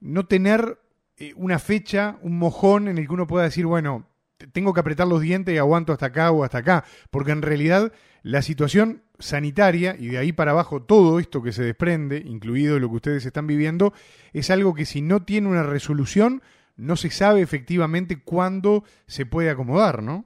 no 0.00 0.26
tener 0.26 0.78
eh, 1.16 1.32
una 1.36 1.58
fecha, 1.58 2.18
un 2.20 2.38
mojón 2.38 2.88
en 2.88 2.98
el 2.98 3.06
que 3.06 3.14
uno 3.14 3.26
pueda 3.26 3.44
decir, 3.44 3.64
bueno, 3.64 4.06
tengo 4.52 4.74
que 4.74 4.80
apretar 4.80 5.06
los 5.06 5.20
dientes 5.20 5.54
y 5.54 5.58
aguanto 5.58 5.92
hasta 5.92 6.06
acá 6.06 6.32
o 6.32 6.44
hasta 6.44 6.58
acá, 6.58 6.84
porque 7.10 7.32
en 7.32 7.42
realidad 7.42 7.92
la 8.22 8.42
situación 8.42 9.02
sanitaria 9.18 9.96
y 9.98 10.08
de 10.08 10.18
ahí 10.18 10.32
para 10.32 10.52
abajo 10.52 10.82
todo 10.82 11.18
esto 11.18 11.42
que 11.42 11.52
se 11.52 11.62
desprende, 11.62 12.22
incluido 12.24 12.78
lo 12.78 12.88
que 12.88 12.96
ustedes 12.96 13.26
están 13.26 13.46
viviendo, 13.46 13.92
es 14.32 14.50
algo 14.50 14.74
que 14.74 14.84
si 14.84 15.02
no 15.02 15.24
tiene 15.24 15.48
una 15.48 15.62
resolución, 15.62 16.42
no 16.76 16.96
se 16.96 17.10
sabe 17.10 17.40
efectivamente 17.42 18.22
cuándo 18.22 18.84
se 19.06 19.26
puede 19.26 19.50
acomodar, 19.50 20.02
¿no? 20.02 20.24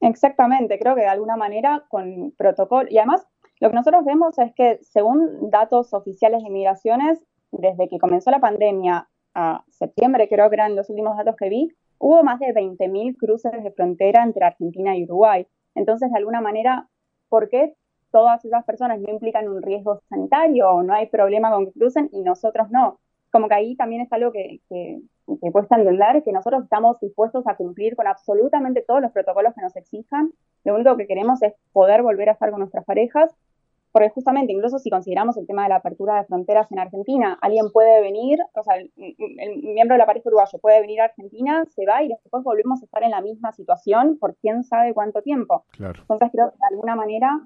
Exactamente, 0.00 0.78
creo 0.78 0.94
que 0.94 1.02
de 1.02 1.08
alguna 1.08 1.36
manera 1.36 1.84
con 1.88 2.32
protocolo, 2.36 2.88
y 2.90 2.98
además 2.98 3.26
lo 3.60 3.68
que 3.68 3.76
nosotros 3.76 4.04
vemos 4.04 4.38
es 4.38 4.52
que 4.54 4.78
según 4.82 5.50
datos 5.50 5.92
oficiales 5.92 6.42
de 6.42 6.50
migraciones, 6.50 7.20
desde 7.52 7.88
que 7.88 7.98
comenzó 7.98 8.30
la 8.30 8.40
pandemia 8.40 9.08
a 9.34 9.64
septiembre, 9.68 10.28
creo 10.28 10.48
que 10.48 10.56
eran 10.56 10.76
los 10.76 10.88
últimos 10.88 11.16
datos 11.16 11.36
que 11.36 11.50
vi, 11.50 11.68
hubo 11.98 12.22
más 12.22 12.40
de 12.40 12.46
20.000 12.54 13.16
cruces 13.18 13.52
de 13.62 13.70
frontera 13.72 14.22
entre 14.22 14.46
Argentina 14.46 14.96
y 14.96 15.04
Uruguay. 15.04 15.46
Entonces, 15.74 16.10
de 16.10 16.18
alguna 16.18 16.40
manera, 16.40 16.88
¿por 17.28 17.48
qué 17.48 17.74
todas 18.10 18.44
esas 18.44 18.64
personas 18.64 19.00
no 19.00 19.10
implican 19.10 19.48
un 19.48 19.62
riesgo 19.62 20.02
sanitario 20.08 20.70
o 20.70 20.82
no 20.82 20.94
hay 20.94 21.06
problema 21.06 21.50
con 21.50 21.66
que 21.66 21.72
crucen 21.72 22.08
y 22.12 22.22
nosotros 22.22 22.70
no? 22.70 23.00
Como 23.30 23.48
que 23.48 23.54
ahí 23.54 23.76
también 23.76 24.02
es 24.02 24.12
algo 24.12 24.32
que, 24.32 24.60
que, 24.68 25.00
que 25.40 25.52
cuesta 25.52 25.76
entender, 25.76 26.22
que 26.22 26.32
nosotros 26.32 26.64
estamos 26.64 26.98
dispuestos 27.00 27.46
a 27.46 27.56
cumplir 27.56 27.94
con 27.96 28.06
absolutamente 28.06 28.82
todos 28.82 29.00
los 29.00 29.12
protocolos 29.12 29.54
que 29.54 29.62
nos 29.62 29.76
exijan. 29.76 30.32
Lo 30.64 30.74
único 30.74 30.96
que 30.96 31.06
queremos 31.06 31.40
es 31.42 31.54
poder 31.72 32.02
volver 32.02 32.28
a 32.28 32.32
estar 32.32 32.50
con 32.50 32.60
nuestras 32.60 32.84
parejas, 32.84 33.34
porque 33.92 34.10
justamente, 34.10 34.52
incluso 34.52 34.78
si 34.78 34.90
consideramos 34.90 35.36
el 35.36 35.46
tema 35.46 35.64
de 35.64 35.70
la 35.70 35.76
apertura 35.76 36.16
de 36.16 36.24
fronteras 36.24 36.70
en 36.70 36.78
Argentina, 36.78 37.38
alguien 37.40 37.70
puede 37.72 38.00
venir, 38.00 38.38
o 38.54 38.62
sea, 38.62 38.76
el, 38.76 38.90
miembro 39.62 39.94
de 39.94 39.98
la 39.98 40.06
pareja 40.06 40.28
uruguayo 40.28 40.58
puede 40.60 40.80
venir 40.80 41.00
a 41.00 41.06
Argentina, 41.06 41.64
se 41.74 41.86
va 41.86 42.02
y 42.02 42.08
después 42.08 42.44
volvemos 42.44 42.82
a 42.82 42.84
estar 42.84 43.02
en 43.02 43.10
la 43.10 43.20
misma 43.20 43.52
situación 43.52 44.18
por 44.18 44.36
quién 44.36 44.62
sabe 44.62 44.94
cuánto 44.94 45.22
tiempo. 45.22 45.64
Entonces 45.78 46.30
creo 46.32 46.50
que 46.50 46.58
de 46.58 46.66
alguna 46.70 46.94
manera 46.94 47.40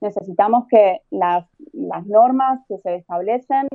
necesitamos 0.00 0.66
que 0.68 1.02
las, 1.10 1.46
las 1.72 2.06
normas 2.06 2.60
que 2.68 2.78
se 2.78 2.94
establecen 2.96 3.68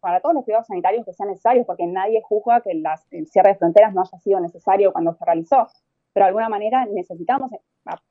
para 0.00 0.20
todos 0.20 0.34
los 0.34 0.44
cuidados 0.44 0.68
sanitarios 0.68 1.04
que 1.04 1.12
sean 1.12 1.30
necesarios, 1.30 1.66
porque 1.66 1.86
nadie 1.86 2.22
juzga 2.22 2.60
que 2.60 2.70
el 2.70 3.26
cierre 3.26 3.52
de 3.52 3.58
fronteras 3.58 3.92
no 3.92 4.02
haya 4.02 4.18
sido 4.18 4.40
necesario 4.40 4.92
cuando 4.92 5.12
se 5.14 5.24
realizó, 5.24 5.66
pero 6.16 6.24
de 6.24 6.28
alguna 6.28 6.48
manera 6.48 6.86
necesitamos 6.86 7.50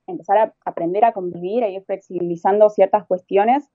empezar 0.06 0.38
a 0.38 0.54
aprender 0.64 1.04
a 1.06 1.12
convivir 1.12 1.64
e 1.64 1.72
ir 1.72 1.84
flexibilizando 1.86 2.70
ciertas 2.70 3.08
cuestiones 3.08 3.68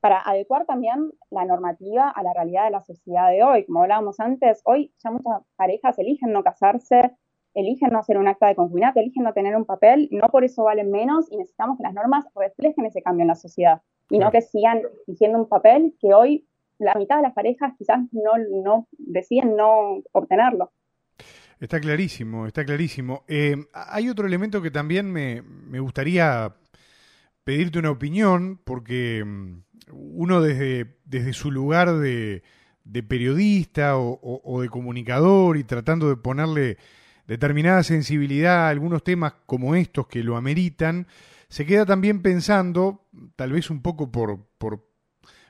para 0.00 0.20
adecuar 0.28 0.66
también 0.66 1.12
la 1.30 1.44
normativa 1.44 2.10
a 2.10 2.20
la 2.24 2.32
realidad 2.32 2.64
de 2.64 2.72
la 2.72 2.80
sociedad 2.80 3.30
de 3.30 3.44
hoy. 3.44 3.64
Como 3.64 3.82
hablábamos 3.82 4.18
antes, 4.18 4.60
hoy 4.64 4.92
ya 4.98 5.12
muchas 5.12 5.40
parejas 5.54 5.96
eligen 6.00 6.32
no 6.32 6.42
casarse, 6.42 7.12
eligen 7.54 7.90
no 7.92 8.00
hacer 8.00 8.18
un 8.18 8.26
acta 8.26 8.48
de 8.48 8.56
concubinato, 8.56 8.98
eligen 8.98 9.22
no 9.22 9.32
tener 9.32 9.54
un 9.54 9.64
papel, 9.64 10.08
no 10.10 10.30
por 10.30 10.42
eso 10.42 10.64
valen 10.64 10.90
menos 10.90 11.30
y 11.30 11.36
necesitamos 11.36 11.76
que 11.76 11.84
las 11.84 11.94
normas 11.94 12.26
reflejen 12.34 12.86
ese 12.86 13.02
cambio 13.02 13.22
en 13.22 13.28
la 13.28 13.36
sociedad 13.36 13.82
y 14.10 14.18
no 14.18 14.32
que 14.32 14.40
sigan 14.40 14.82
exigiendo 15.06 15.38
un 15.38 15.48
papel 15.48 15.94
que 16.00 16.12
hoy 16.12 16.44
la 16.78 16.96
mitad 16.96 17.18
de 17.18 17.22
las 17.22 17.34
parejas 17.34 17.72
quizás 17.78 18.00
no, 18.10 18.32
no 18.64 18.88
deciden 18.98 19.54
no 19.54 20.02
obtenerlo. 20.10 20.72
Está 21.58 21.80
clarísimo, 21.80 22.46
está 22.46 22.64
clarísimo. 22.64 23.24
Eh, 23.28 23.56
hay 23.72 24.10
otro 24.10 24.26
elemento 24.26 24.60
que 24.60 24.70
también 24.70 25.10
me, 25.10 25.42
me, 25.42 25.80
gustaría 25.80 26.54
pedirte 27.44 27.78
una 27.78 27.90
opinión, 27.90 28.60
porque 28.62 29.24
mm, 29.24 29.62
uno 29.90 30.42
desde, 30.42 30.98
desde 31.04 31.32
su 31.32 31.50
lugar 31.50 31.94
de, 31.96 32.42
de 32.84 33.02
periodista 33.02 33.96
o, 33.96 34.20
o, 34.22 34.60
de 34.60 34.68
comunicador 34.68 35.56
y 35.56 35.64
tratando 35.64 36.08
de 36.08 36.16
ponerle 36.16 36.76
determinada 37.26 37.82
sensibilidad 37.82 38.66
a 38.66 38.68
algunos 38.68 39.02
temas 39.02 39.34
como 39.46 39.74
estos 39.74 40.06
que 40.06 40.22
lo 40.22 40.36
ameritan, 40.36 41.06
se 41.48 41.64
queda 41.64 41.86
también 41.86 42.20
pensando, 42.20 43.06
tal 43.34 43.52
vez 43.52 43.70
un 43.70 43.80
poco 43.80 44.12
por, 44.12 44.46
por 44.58 44.86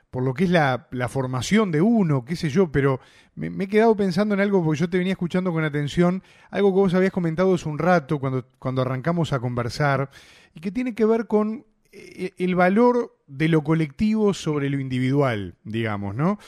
por 0.09 0.23
lo 0.23 0.33
que 0.33 0.45
es 0.45 0.49
la, 0.49 0.87
formación 1.09 1.71
de 1.71 1.81
uno, 1.81 2.25
qué 2.25 2.35
sé 2.35 2.49
yo, 2.49 2.71
pero 2.71 2.99
me, 3.35 3.63
he 3.63 3.67
quedado 3.67 3.95
pensando 3.95 4.33
en 4.33 4.41
algo 4.41 4.63
porque 4.63 4.79
yo 4.79 4.89
te 4.89 4.97
venía 4.97 5.13
escuchando 5.13 5.51
con 5.51 5.63
atención, 5.63 6.23
algo 6.49 6.71
que 6.71 6.79
vos 6.79 6.93
habías 6.93 7.11
comentado 7.11 7.53
hace 7.53 7.67
un 7.67 7.77
rato 7.77 8.19
cuando, 8.19 8.45
cuando 8.59 8.81
arrancamos 8.81 9.33
a 9.33 9.39
conversar, 9.39 10.09
y 10.53 10.59
que 10.59 10.71
tiene 10.71 10.95
que 10.95 11.05
ver 11.05 11.27
con 11.27 11.65
eh, 11.91 12.31
el 12.37 12.55
valor 12.55 13.17
de 13.27 13.49
lo 13.49 13.63
colectivo 13.63 14.33
sobre 14.33 14.69
lo 14.69 14.79
individual, 14.79 15.55
digamos, 15.63 16.15
¿no? 16.15 16.39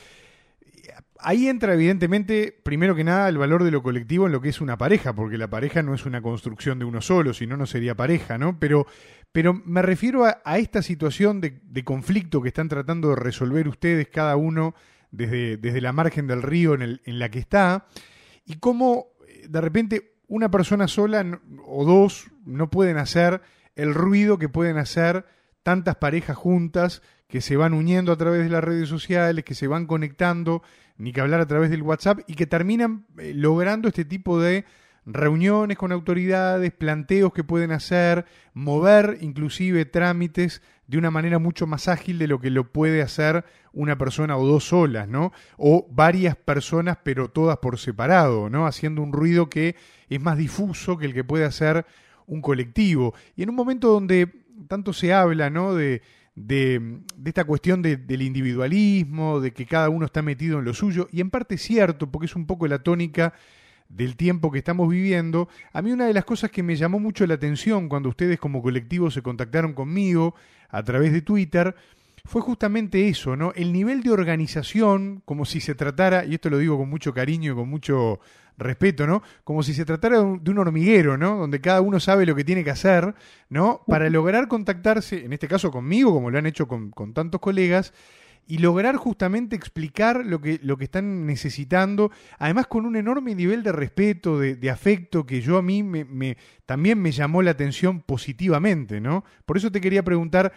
Ahí 1.21 1.49
entra 1.49 1.73
evidentemente, 1.73 2.57
primero 2.63 2.95
que 2.95 3.03
nada, 3.03 3.27
el 3.27 3.37
valor 3.37 3.65
de 3.65 3.71
lo 3.71 3.83
colectivo 3.83 4.25
en 4.25 4.31
lo 4.31 4.39
que 4.39 4.47
es 4.47 4.61
una 4.61 4.77
pareja, 4.77 5.13
porque 5.13 5.37
la 5.37 5.49
pareja 5.49 5.83
no 5.83 5.93
es 5.93 6.05
una 6.05 6.21
construcción 6.21 6.79
de 6.79 6.85
uno 6.85 7.01
solo, 7.01 7.33
si 7.33 7.45
no, 7.45 7.57
no 7.57 7.65
sería 7.65 7.93
pareja, 7.93 8.37
¿no? 8.37 8.57
Pero 8.57 8.87
pero 9.31 9.53
me 9.53 9.81
refiero 9.81 10.25
a, 10.25 10.57
esta 10.57 10.81
situación 10.81 11.41
de, 11.41 11.83
conflicto 11.83 12.41
que 12.41 12.49
están 12.49 12.67
tratando 12.67 13.09
de 13.09 13.15
resolver 13.15 13.67
ustedes, 13.67 14.07
cada 14.07 14.35
uno 14.35 14.73
desde, 15.11 15.57
desde 15.57 15.81
la 15.81 15.93
margen 15.93 16.27
del 16.27 16.41
río 16.41 16.73
en, 16.73 16.81
el, 16.81 17.01
en 17.05 17.19
la 17.19 17.29
que 17.29 17.39
está, 17.39 17.87
y 18.45 18.55
cómo 18.55 19.07
eh, 19.27 19.47
de 19.47 19.61
repente 19.61 20.13
una 20.27 20.49
persona 20.49 20.87
sola 20.87 21.25
o 21.65 21.85
dos 21.85 22.27
no 22.45 22.69
pueden 22.69 22.97
hacer 22.97 23.41
el 23.75 23.93
ruido 23.93 24.37
que 24.37 24.49
pueden 24.49 24.77
hacer 24.77 25.25
tantas 25.63 25.95
parejas 25.95 26.37
juntas 26.37 27.01
que 27.27 27.41
se 27.41 27.55
van 27.55 27.73
uniendo 27.73 28.11
a 28.11 28.17
través 28.17 28.43
de 28.43 28.49
las 28.49 28.63
redes 28.63 28.89
sociales, 28.89 29.45
que 29.45 29.53
se 29.53 29.67
van 29.67 29.85
conectando, 29.85 30.63
ni 30.97 31.13
que 31.13 31.21
hablar 31.21 31.41
a 31.41 31.47
través 31.47 31.69
del 31.69 31.83
WhatsApp, 31.83 32.21
y 32.27 32.33
que 32.33 32.47
terminan 32.47 33.05
eh, 33.19 33.33
logrando 33.35 33.87
este 33.87 34.03
tipo 34.03 34.39
de 34.41 34.65
reuniones 35.13 35.77
con 35.77 35.91
autoridades, 35.91 36.71
planteos 36.71 37.33
que 37.33 37.43
pueden 37.43 37.71
hacer, 37.71 38.25
mover 38.53 39.17
inclusive 39.21 39.85
trámites 39.85 40.61
de 40.87 40.97
una 40.97 41.11
manera 41.11 41.39
mucho 41.39 41.67
más 41.67 41.87
ágil 41.87 42.17
de 42.17 42.27
lo 42.27 42.39
que 42.39 42.49
lo 42.49 42.71
puede 42.71 43.01
hacer 43.01 43.45
una 43.73 43.97
persona 43.97 44.37
o 44.37 44.45
dos 44.45 44.65
solas, 44.65 45.07
¿no? 45.07 45.31
O 45.57 45.87
varias 45.91 46.35
personas, 46.35 46.97
pero 47.03 47.29
todas 47.29 47.57
por 47.57 47.77
separado, 47.77 48.49
¿no? 48.49 48.65
Haciendo 48.65 49.01
un 49.01 49.13
ruido 49.13 49.49
que 49.49 49.75
es 50.09 50.21
más 50.21 50.37
difuso 50.37 50.97
que 50.97 51.05
el 51.05 51.13
que 51.13 51.23
puede 51.23 51.45
hacer 51.45 51.85
un 52.25 52.41
colectivo. 52.41 53.13
Y 53.35 53.43
en 53.43 53.49
un 53.49 53.55
momento 53.55 53.89
donde 53.89 54.29
tanto 54.67 54.93
se 54.93 55.13
habla, 55.13 55.49
¿no? 55.49 55.75
De, 55.75 56.01
de, 56.35 57.01
esta 57.25 57.43
cuestión 57.43 57.81
del 57.81 58.21
individualismo, 58.21 59.39
de 59.39 59.51
que 59.51 59.65
cada 59.65 59.89
uno 59.89 60.05
está 60.05 60.21
metido 60.21 60.59
en 60.59 60.65
lo 60.65 60.73
suyo, 60.73 61.07
y 61.11 61.21
en 61.21 61.29
parte 61.29 61.55
es 61.55 61.61
cierto, 61.61 62.09
porque 62.09 62.25
es 62.25 62.35
un 62.35 62.47
poco 62.47 62.67
la 62.67 62.79
tónica 62.79 63.33
del 63.89 64.15
tiempo 64.15 64.51
que 64.51 64.59
estamos 64.59 64.89
viviendo, 64.89 65.49
a 65.73 65.81
mí 65.81 65.91
una 65.91 66.05
de 66.05 66.13
las 66.13 66.23
cosas 66.23 66.51
que 66.51 66.63
me 66.63 66.75
llamó 66.75 66.99
mucho 66.99 67.25
la 67.27 67.33
atención 67.33 67.89
cuando 67.89 68.09
ustedes 68.09 68.39
como 68.39 68.61
colectivo 68.61 69.11
se 69.11 69.21
contactaron 69.21 69.73
conmigo 69.73 70.35
a 70.69 70.83
través 70.83 71.11
de 71.11 71.21
Twitter, 71.21 71.75
fue 72.25 72.41
justamente 72.41 73.07
eso, 73.07 73.35
¿no? 73.35 73.53
El 73.55 73.73
nivel 73.73 74.03
de 74.03 74.11
organización, 74.11 75.21
como 75.25 75.45
si 75.45 75.61
se 75.61 75.73
tratara, 75.73 76.25
y 76.25 76.35
esto 76.35 76.49
lo 76.49 76.59
digo 76.59 76.77
con 76.77 76.89
mucho 76.89 77.13
cariño 77.13 77.53
y 77.53 77.55
con 77.55 77.69
mucho 77.69 78.19
respeto, 78.59 79.07
¿no? 79.07 79.23
Como 79.43 79.63
si 79.63 79.73
se 79.73 79.85
tratara 79.85 80.17
de 80.19 80.51
un, 80.51 80.59
hormiguero, 80.59 81.17
¿no? 81.17 81.37
Donde 81.37 81.61
cada 81.61 81.81
uno 81.81 81.99
sabe 81.99 82.25
lo 82.25 82.35
que 82.35 82.43
tiene 82.43 82.63
que 82.63 82.69
hacer, 82.69 83.15
¿no? 83.49 83.81
Para 83.87 84.09
lograr 84.09 84.47
contactarse, 84.47 85.25
en 85.25 85.33
este 85.33 85.47
caso 85.47 85.71
conmigo, 85.71 86.13
como 86.13 86.29
lo 86.29 86.37
han 86.37 86.45
hecho 86.45 86.67
con, 86.67 86.91
tantos 87.13 87.41
colegas, 87.41 87.93
y 88.47 88.57
lograr 88.57 88.95
justamente 88.95 89.55
explicar 89.55 90.25
lo 90.25 90.41
que, 90.41 90.59
lo 90.63 90.77
que 90.77 90.85
están 90.85 91.25
necesitando, 91.25 92.11
además 92.37 92.67
con 92.67 92.85
un 92.85 92.95
enorme 92.95 93.35
nivel 93.35 93.63
de 93.63 93.71
respeto, 93.71 94.39
de, 94.39 94.69
afecto, 94.69 95.25
que 95.25 95.41
yo 95.41 95.57
a 95.57 95.61
mí 95.61 95.83
me, 95.83 96.37
también 96.65 97.01
me 97.01 97.11
llamó 97.11 97.41
la 97.41 97.51
atención 97.51 98.01
positivamente, 98.01 98.99
¿no? 99.01 99.23
Por 99.45 99.57
eso 99.57 99.71
te 99.71 99.81
quería 99.81 100.03
preguntar 100.03 100.53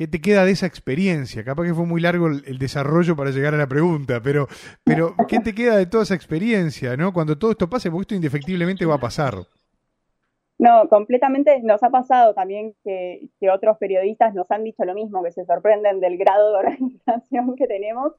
¿Qué 0.00 0.08
te 0.08 0.22
queda 0.22 0.46
de 0.46 0.52
esa 0.52 0.64
experiencia? 0.64 1.44
Capaz 1.44 1.64
que 1.64 1.74
fue 1.74 1.84
muy 1.84 2.00
largo 2.00 2.28
el, 2.28 2.58
desarrollo 2.58 3.16
para 3.16 3.32
llegar 3.32 3.52
a 3.52 3.58
la 3.58 3.68
pregunta, 3.68 4.22
pero, 4.22 4.48
pero 4.82 5.14
¿qué 5.28 5.40
te 5.40 5.54
queda 5.54 5.76
de 5.76 5.84
toda 5.84 6.04
esa 6.04 6.14
experiencia, 6.14 6.96
no? 6.96 7.12
Cuando 7.12 7.36
todo 7.36 7.50
esto 7.50 7.68
pase, 7.68 7.90
porque 7.90 8.04
esto 8.04 8.14
indefectiblemente 8.14 8.86
va 8.86 8.94
a 8.94 9.00
pasar. 9.00 9.46
No, 10.60 10.90
completamente 10.90 11.58
nos 11.62 11.82
ha 11.82 11.88
pasado 11.88 12.34
también 12.34 12.74
que, 12.84 13.30
otros 13.50 13.78
periodistas 13.78 14.34
nos 14.34 14.50
han 14.50 14.62
dicho 14.62 14.84
lo 14.84 14.92
mismo, 14.92 15.22
que 15.22 15.32
se 15.32 15.46
sorprenden 15.46 16.00
del 16.00 16.18
grado 16.18 16.52
de 16.52 16.58
organización 16.58 17.56
que 17.56 17.66
tenemos. 17.66 18.12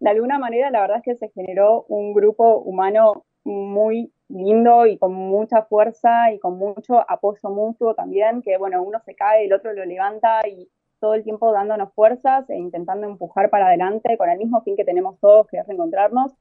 De 0.00 0.10
alguna 0.10 0.40
manera, 0.40 0.72
la 0.72 0.80
verdad 0.80 0.96
es 0.96 1.04
que 1.04 1.14
se 1.14 1.28
generó 1.30 1.84
un 1.88 2.12
grupo 2.12 2.58
humano 2.58 3.24
muy 3.44 4.12
lindo 4.28 4.86
y 4.86 4.98
con 4.98 5.14
mucha 5.14 5.62
fuerza 5.66 6.32
y 6.32 6.40
con 6.40 6.58
mucho 6.58 7.08
apoyo 7.08 7.48
mutuo 7.50 7.94
también, 7.94 8.42
que 8.42 8.56
bueno, 8.56 8.82
uno 8.82 8.98
se 9.06 9.14
cae, 9.14 9.44
el 9.44 9.52
otro 9.52 9.72
lo 9.72 9.84
levanta 9.84 10.40
y 10.48 10.68
todo 10.98 11.14
el 11.14 11.22
tiempo 11.22 11.52
dándonos 11.52 11.94
fuerzas 11.94 12.50
e 12.50 12.56
intentando 12.56 13.06
empujar 13.06 13.50
para 13.50 13.68
adelante 13.68 14.18
con 14.18 14.28
el 14.28 14.38
mismo 14.38 14.62
fin 14.62 14.74
que 14.74 14.84
tenemos 14.84 15.20
todos, 15.20 15.46
que 15.46 15.58
es 15.58 15.66
reencontrarnos. 15.68 16.32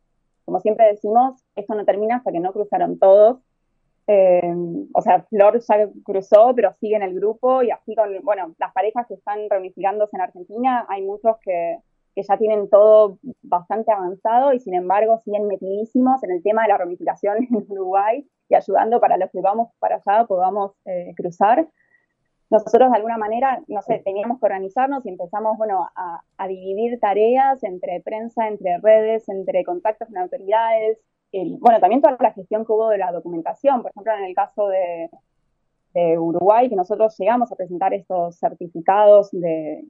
Como 0.45 0.59
siempre 0.61 0.87
decimos, 0.87 1.45
esto 1.55 1.75
no 1.75 1.85
termina 1.85 2.15
hasta 2.15 2.31
que 2.31 2.39
no 2.39 2.53
cruzaron 2.53 2.97
todos. 2.97 3.37
Eh, 4.07 4.53
o 4.93 5.01
sea, 5.01 5.23
Flor 5.23 5.59
ya 5.59 5.89
cruzó, 6.03 6.53
pero 6.55 6.73
sigue 6.79 6.95
en 6.95 7.03
el 7.03 7.15
grupo 7.15 7.63
y 7.63 7.71
así 7.71 7.95
con, 7.95 8.09
bueno, 8.23 8.53
las 8.59 8.73
parejas 8.73 9.07
que 9.07 9.13
están 9.13 9.49
reunificándose 9.49 10.15
en 10.17 10.21
Argentina, 10.21 10.85
hay 10.89 11.03
muchos 11.03 11.37
que, 11.39 11.77
que 12.15 12.23
ya 12.23 12.37
tienen 12.37 12.69
todo 12.69 13.17
bastante 13.41 13.91
avanzado 13.91 14.53
y 14.53 14.59
sin 14.59 14.73
embargo 14.73 15.21
siguen 15.23 15.47
metidísimos 15.47 16.23
en 16.23 16.31
el 16.31 16.43
tema 16.43 16.63
de 16.63 16.69
la 16.69 16.77
reunificación 16.77 17.37
en 17.49 17.65
Uruguay 17.69 18.27
y 18.49 18.55
ayudando 18.55 18.99
para 18.99 19.17
los 19.17 19.31
que 19.31 19.41
vamos 19.41 19.69
para 19.79 19.95
allá 19.95 20.25
podamos 20.25 20.73
eh, 20.85 21.13
cruzar. 21.15 21.67
Nosotros 22.49 22.91
de 22.91 22.97
alguna 22.97 23.17
manera, 23.17 23.63
no 23.67 23.81
sé, 23.81 23.99
teníamos 24.05 24.39
que 24.39 24.45
organizarnos 24.45 25.03
y 25.05 25.09
empezamos, 25.09 25.57
bueno, 25.57 25.89
a, 25.95 26.47
dividir 26.47 26.99
tareas 26.99 27.63
entre 27.63 27.99
prensa, 28.01 28.47
entre 28.47 28.77
redes, 28.77 29.27
entre 29.27 29.63
contactos 29.63 30.07
con 30.07 30.17
autoridades, 30.17 30.99
bueno, 31.59 31.79
también 31.79 32.01
toda 32.01 32.15
la 32.19 32.33
gestión 32.33 32.65
que 32.65 32.71
hubo 32.71 32.89
de 32.89 32.99
la 32.99 33.11
documentación, 33.11 33.81
por 33.81 33.91
ejemplo, 33.91 34.13
en 34.13 34.25
el 34.25 34.35
caso 34.35 34.67
de, 34.67 35.09
Uruguay, 36.17 36.69
que 36.69 36.75
nosotros 36.75 37.15
llegamos 37.19 37.51
a 37.51 37.55
presentar 37.55 37.93
estos 37.93 38.39
certificados 38.39 39.29
de, 39.31 39.85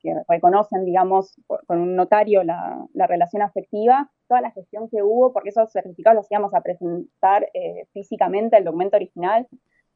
que 0.00 0.14
reconocen, 0.28 0.84
digamos, 0.84 1.40
con 1.66 1.80
un 1.80 1.94
notario 1.94 2.42
la, 2.42 2.88
relación 2.94 3.42
afectiva, 3.42 4.10
toda 4.26 4.40
la 4.40 4.50
gestión 4.50 4.88
que 4.88 5.04
hubo, 5.04 5.32
porque 5.32 5.50
esos 5.50 5.70
certificados 5.70 6.16
los 6.16 6.30
íbamos 6.32 6.52
a 6.52 6.62
presentar 6.62 7.48
eh, 7.54 7.86
físicamente, 7.92 8.56
el 8.56 8.64
documento 8.64 8.96
original, 8.96 9.46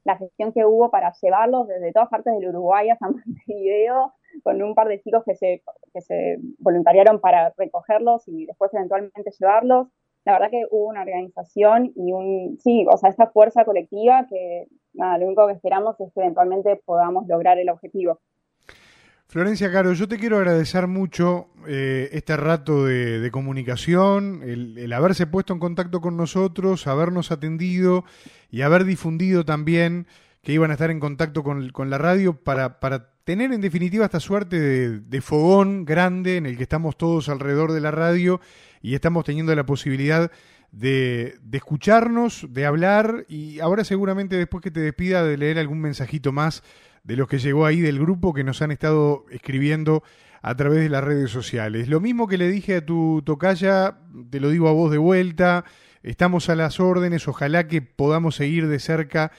la 0.03 0.17
gestión 0.17 0.51
que 0.51 0.65
hubo 0.65 0.89
para 0.89 1.13
llevarlos 1.21 1.67
desde 1.67 1.91
todas 1.91 2.09
partes 2.09 2.33
del 2.33 2.49
Uruguay 2.49 2.89
a 2.89 2.97
San 2.97 3.13
Montevideo, 3.25 4.13
con 4.43 4.61
un 4.61 4.73
par 4.73 4.87
de 4.87 5.01
chicos 5.01 5.23
que 5.25 5.35
se, 5.35 5.61
que 5.93 6.01
se 6.01 6.37
voluntariaron 6.59 7.19
para 7.19 7.53
recogerlos 7.57 8.27
y 8.27 8.45
después 8.45 8.73
eventualmente 8.73 9.31
llevarlos. 9.37 9.87
La 10.25 10.33
verdad 10.33 10.51
que 10.51 10.65
hubo 10.69 10.89
una 10.89 11.01
organización 11.01 11.93
y 11.95 12.11
un, 12.11 12.57
sí, 12.59 12.85
o 12.91 12.97
sea, 12.97 13.09
esta 13.09 13.27
fuerza 13.27 13.65
colectiva 13.65 14.27
que, 14.29 14.67
nada, 14.93 15.17
lo 15.17 15.25
único 15.25 15.47
que 15.47 15.53
esperamos 15.53 15.99
es 15.99 16.13
que 16.13 16.21
eventualmente 16.21 16.81
podamos 16.85 17.27
lograr 17.27 17.57
el 17.57 17.69
objetivo. 17.69 18.19
Florencia 19.31 19.71
Caro, 19.71 19.93
yo 19.93 20.09
te 20.09 20.19
quiero 20.19 20.39
agradecer 20.39 20.87
mucho 20.87 21.47
eh, 21.65 22.09
este 22.11 22.35
rato 22.35 22.83
de, 22.83 23.29
comunicación, 23.31 24.41
el, 24.43 24.91
haberse 24.91 25.25
puesto 25.25 25.53
en 25.53 25.59
contacto 25.59 26.01
con 26.01 26.17
nosotros, 26.17 26.85
habernos 26.85 27.31
atendido 27.31 28.03
y 28.49 28.63
haber 28.63 28.83
difundido 28.83 29.45
también 29.45 30.05
que 30.43 30.53
iban 30.53 30.71
a 30.71 30.73
estar 30.73 30.89
en 30.89 30.99
contacto 30.99 31.43
con, 31.43 31.89
la 31.89 31.97
radio 31.97 32.33
para, 32.33 32.79
para, 32.79 33.11
tener 33.23 33.53
en 33.53 33.61
definitiva 33.61 34.05
esta 34.05 34.19
suerte 34.19 34.99
de, 34.99 35.21
fogón 35.21 35.85
grande 35.85 36.37
en 36.37 36.47
el 36.47 36.57
que 36.57 36.63
estamos 36.63 36.97
todos 36.97 37.29
alrededor 37.29 37.71
de 37.71 37.81
la 37.81 37.91
radio 37.91 38.41
y 38.81 38.95
estamos 38.95 39.25
teniendo 39.25 39.55
la 39.55 39.65
posibilidad 39.65 40.31
de, 40.71 41.35
de 41.43 41.57
escucharnos, 41.57 42.47
de 42.49 42.65
hablar 42.65 43.25
y 43.27 43.59
ahora 43.59 43.83
seguramente 43.83 44.37
después 44.37 44.63
que 44.63 44.71
te 44.71 44.79
despida 44.79 45.23
de 45.23 45.37
leer 45.37 45.59
algún 45.59 45.81
mensajito 45.81 46.31
más 46.31 46.63
de 47.03 47.15
los 47.15 47.27
que 47.27 47.39
llegó 47.39 47.65
ahí 47.65 47.81
del 47.81 47.99
grupo 47.99 48.33
que 48.33 48.43
nos 48.43 48.61
han 48.61 48.71
estado 48.71 49.25
escribiendo 49.29 50.03
a 50.41 50.55
través 50.55 50.79
de 50.79 50.89
las 50.89 51.03
redes 51.03 51.29
sociales. 51.29 51.87
Lo 51.87 51.99
mismo 51.99 52.27
que 52.27 52.37
le 52.37 52.49
dije 52.49 52.77
a 52.77 52.85
tu 52.85 53.21
tocaya, 53.23 53.99
te 54.29 54.39
lo 54.39 54.49
digo 54.49 54.67
a 54.67 54.73
vos 54.73 54.91
de 54.91 54.97
vuelta, 54.97 55.65
estamos 56.03 56.49
a 56.49 56.55
las 56.55 56.79
órdenes, 56.79 57.27
ojalá 57.27 57.67
que 57.67 57.81
podamos 57.81 58.35
seguir 58.35 58.67
de 58.67 58.79
cerca 58.79 59.31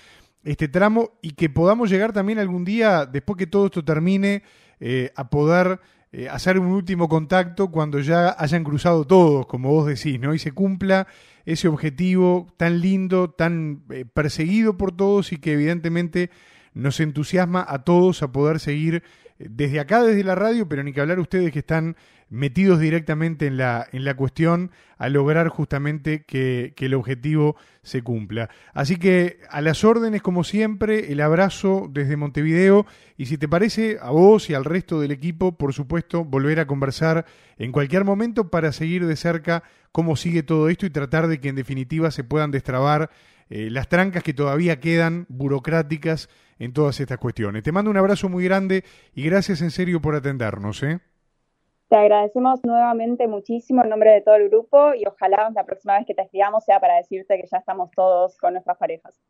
este 0.45 0.69
tramo 0.69 1.13
y 1.23 1.33
que 1.33 1.49
podamos 1.49 1.91
llegar 1.91 2.13
también 2.13 2.39
algún 2.39 2.65
día, 2.65 3.07
después 3.07 3.37
que 3.37 3.47
todo 3.47 3.67
esto 3.67 3.85
termine, 3.85 4.43
eh, 4.81 5.13
a 5.15 5.31
poder 5.31 5.81
eh, 6.11 6.29
hacer 6.29 6.59
un 6.59 6.67
último 6.67 7.09
contacto 7.09 7.71
cuando 7.71 8.01
ya 8.01 8.35
hayan 8.39 8.65
cruzado 8.65 9.07
todos, 9.07 9.47
como 9.47 9.71
vos 9.71 9.87
decís, 9.87 10.21
¿no? 10.21 10.35
Y 10.35 10.39
se 10.39 10.53
cumpla 10.53 11.07
ese 11.47 11.69
objetivo 11.69 12.49
tan 12.57 12.81
lindo, 12.81 13.31
tan 13.31 13.85
eh, 13.91 14.05
perseguido 14.05 14.77
por 14.77 14.95
todos 14.95 15.33
y 15.33 15.39
que 15.39 15.53
evidentemente 15.55 16.31
nos 16.75 17.01
entusiasma 17.01 17.65
a 17.67 17.85
todos 17.85 18.23
a 18.23 18.33
poder 18.33 18.61
seguir 18.61 19.03
desde 19.51 19.81
acá, 19.81 20.03
desde 20.03 20.25
la 20.25 20.35
radio, 20.35 20.69
pero 20.69 20.83
ni 20.83 20.93
que 20.93 21.01
hablar 21.01 21.19
ustedes 21.19 21.53
que 21.53 21.61
están 21.61 21.97
metidos 22.29 22.81
directamente 22.81 23.47
en 23.47 23.59
la, 23.59 23.87
en 23.93 24.05
la 24.05 24.15
cuestión 24.15 24.71
a 24.97 25.11
lograr 25.11 25.49
justamente 25.49 26.25
que, 26.25 26.73
que, 26.77 26.87
el 26.87 26.95
objetivo 26.95 27.57
se 27.83 28.03
cumpla. 28.03 28.49
Así 28.73 28.97
que 28.97 29.41
a 29.51 29.61
las 29.61 29.85
órdenes, 29.85 30.23
como 30.23 30.43
siempre, 30.43 31.13
el 31.13 31.21
abrazo 31.21 31.91
desde 31.93 32.17
Montevideo 32.17 32.87
y 33.19 33.27
si 33.27 33.37
te 33.37 33.49
parece, 33.49 33.99
a 34.01 34.11
vos 34.11 34.49
y 34.49 34.55
al 34.55 34.65
resto 34.65 34.99
del 34.99 35.11
equipo, 35.11 35.59
por 35.59 35.75
supuesto, 35.75 36.25
volver 36.25 36.59
a 36.59 36.67
conversar 36.67 37.27
en 37.59 37.71
cualquier 37.71 38.05
momento 38.05 38.49
para 38.49 38.73
seguir 38.73 39.07
de 39.07 39.17
cerca 39.17 39.63
cómo 39.93 40.17
sigue 40.17 40.43
todo 40.43 40.71
esto 40.71 40.87
y 40.87 40.91
tratar 40.91 41.29
de 41.29 41.39
que 41.39 41.51
en 41.51 41.57
definitiva 41.57 42.11
se 42.11 42.25
puedan 42.25 42.51
destrabar 42.51 43.11
eh, 43.51 43.69
las 43.71 43.89
trancas 43.91 44.23
que 44.23 44.33
todavía 44.33 44.81
quedan 44.81 45.27
burocráticas 45.29 46.31
en 46.59 46.73
todas 46.73 46.99
estas 47.01 47.19
cuestiones. 47.19 47.63
Te 47.63 47.73
mando 47.73 47.91
un 47.91 47.97
abrazo 47.97 48.29
muy 48.29 48.45
grande 48.45 48.85
y 49.15 49.25
gracias 49.33 49.63
en 49.63 49.71
serio 49.71 49.99
por 49.99 50.15
atendernos. 50.15 50.83
¿eh? 50.83 51.01
Te 51.89 51.97
agradecemos 51.97 52.61
nuevamente 52.65 53.27
muchísimo 53.27 53.83
en 53.83 53.89
nombre 53.89 54.11
de 54.11 54.21
todo 54.21 54.35
el 54.35 54.51
grupo 54.51 54.93
y 54.95 55.07
ojalá 55.07 55.51
la 55.55 55.65
próxima 55.65 55.97
vez 55.97 56.07
que 56.07 56.13
te 56.15 56.21
escribamos 56.21 56.67
sea 56.67 56.79
para 56.79 56.97
decirte 56.97 57.41
que 57.41 57.49
ya 57.51 57.57
estamos 57.57 57.91
todos 57.93 58.37
con 58.37 58.53
nuestras 58.53 58.77
parejas. 58.77 59.23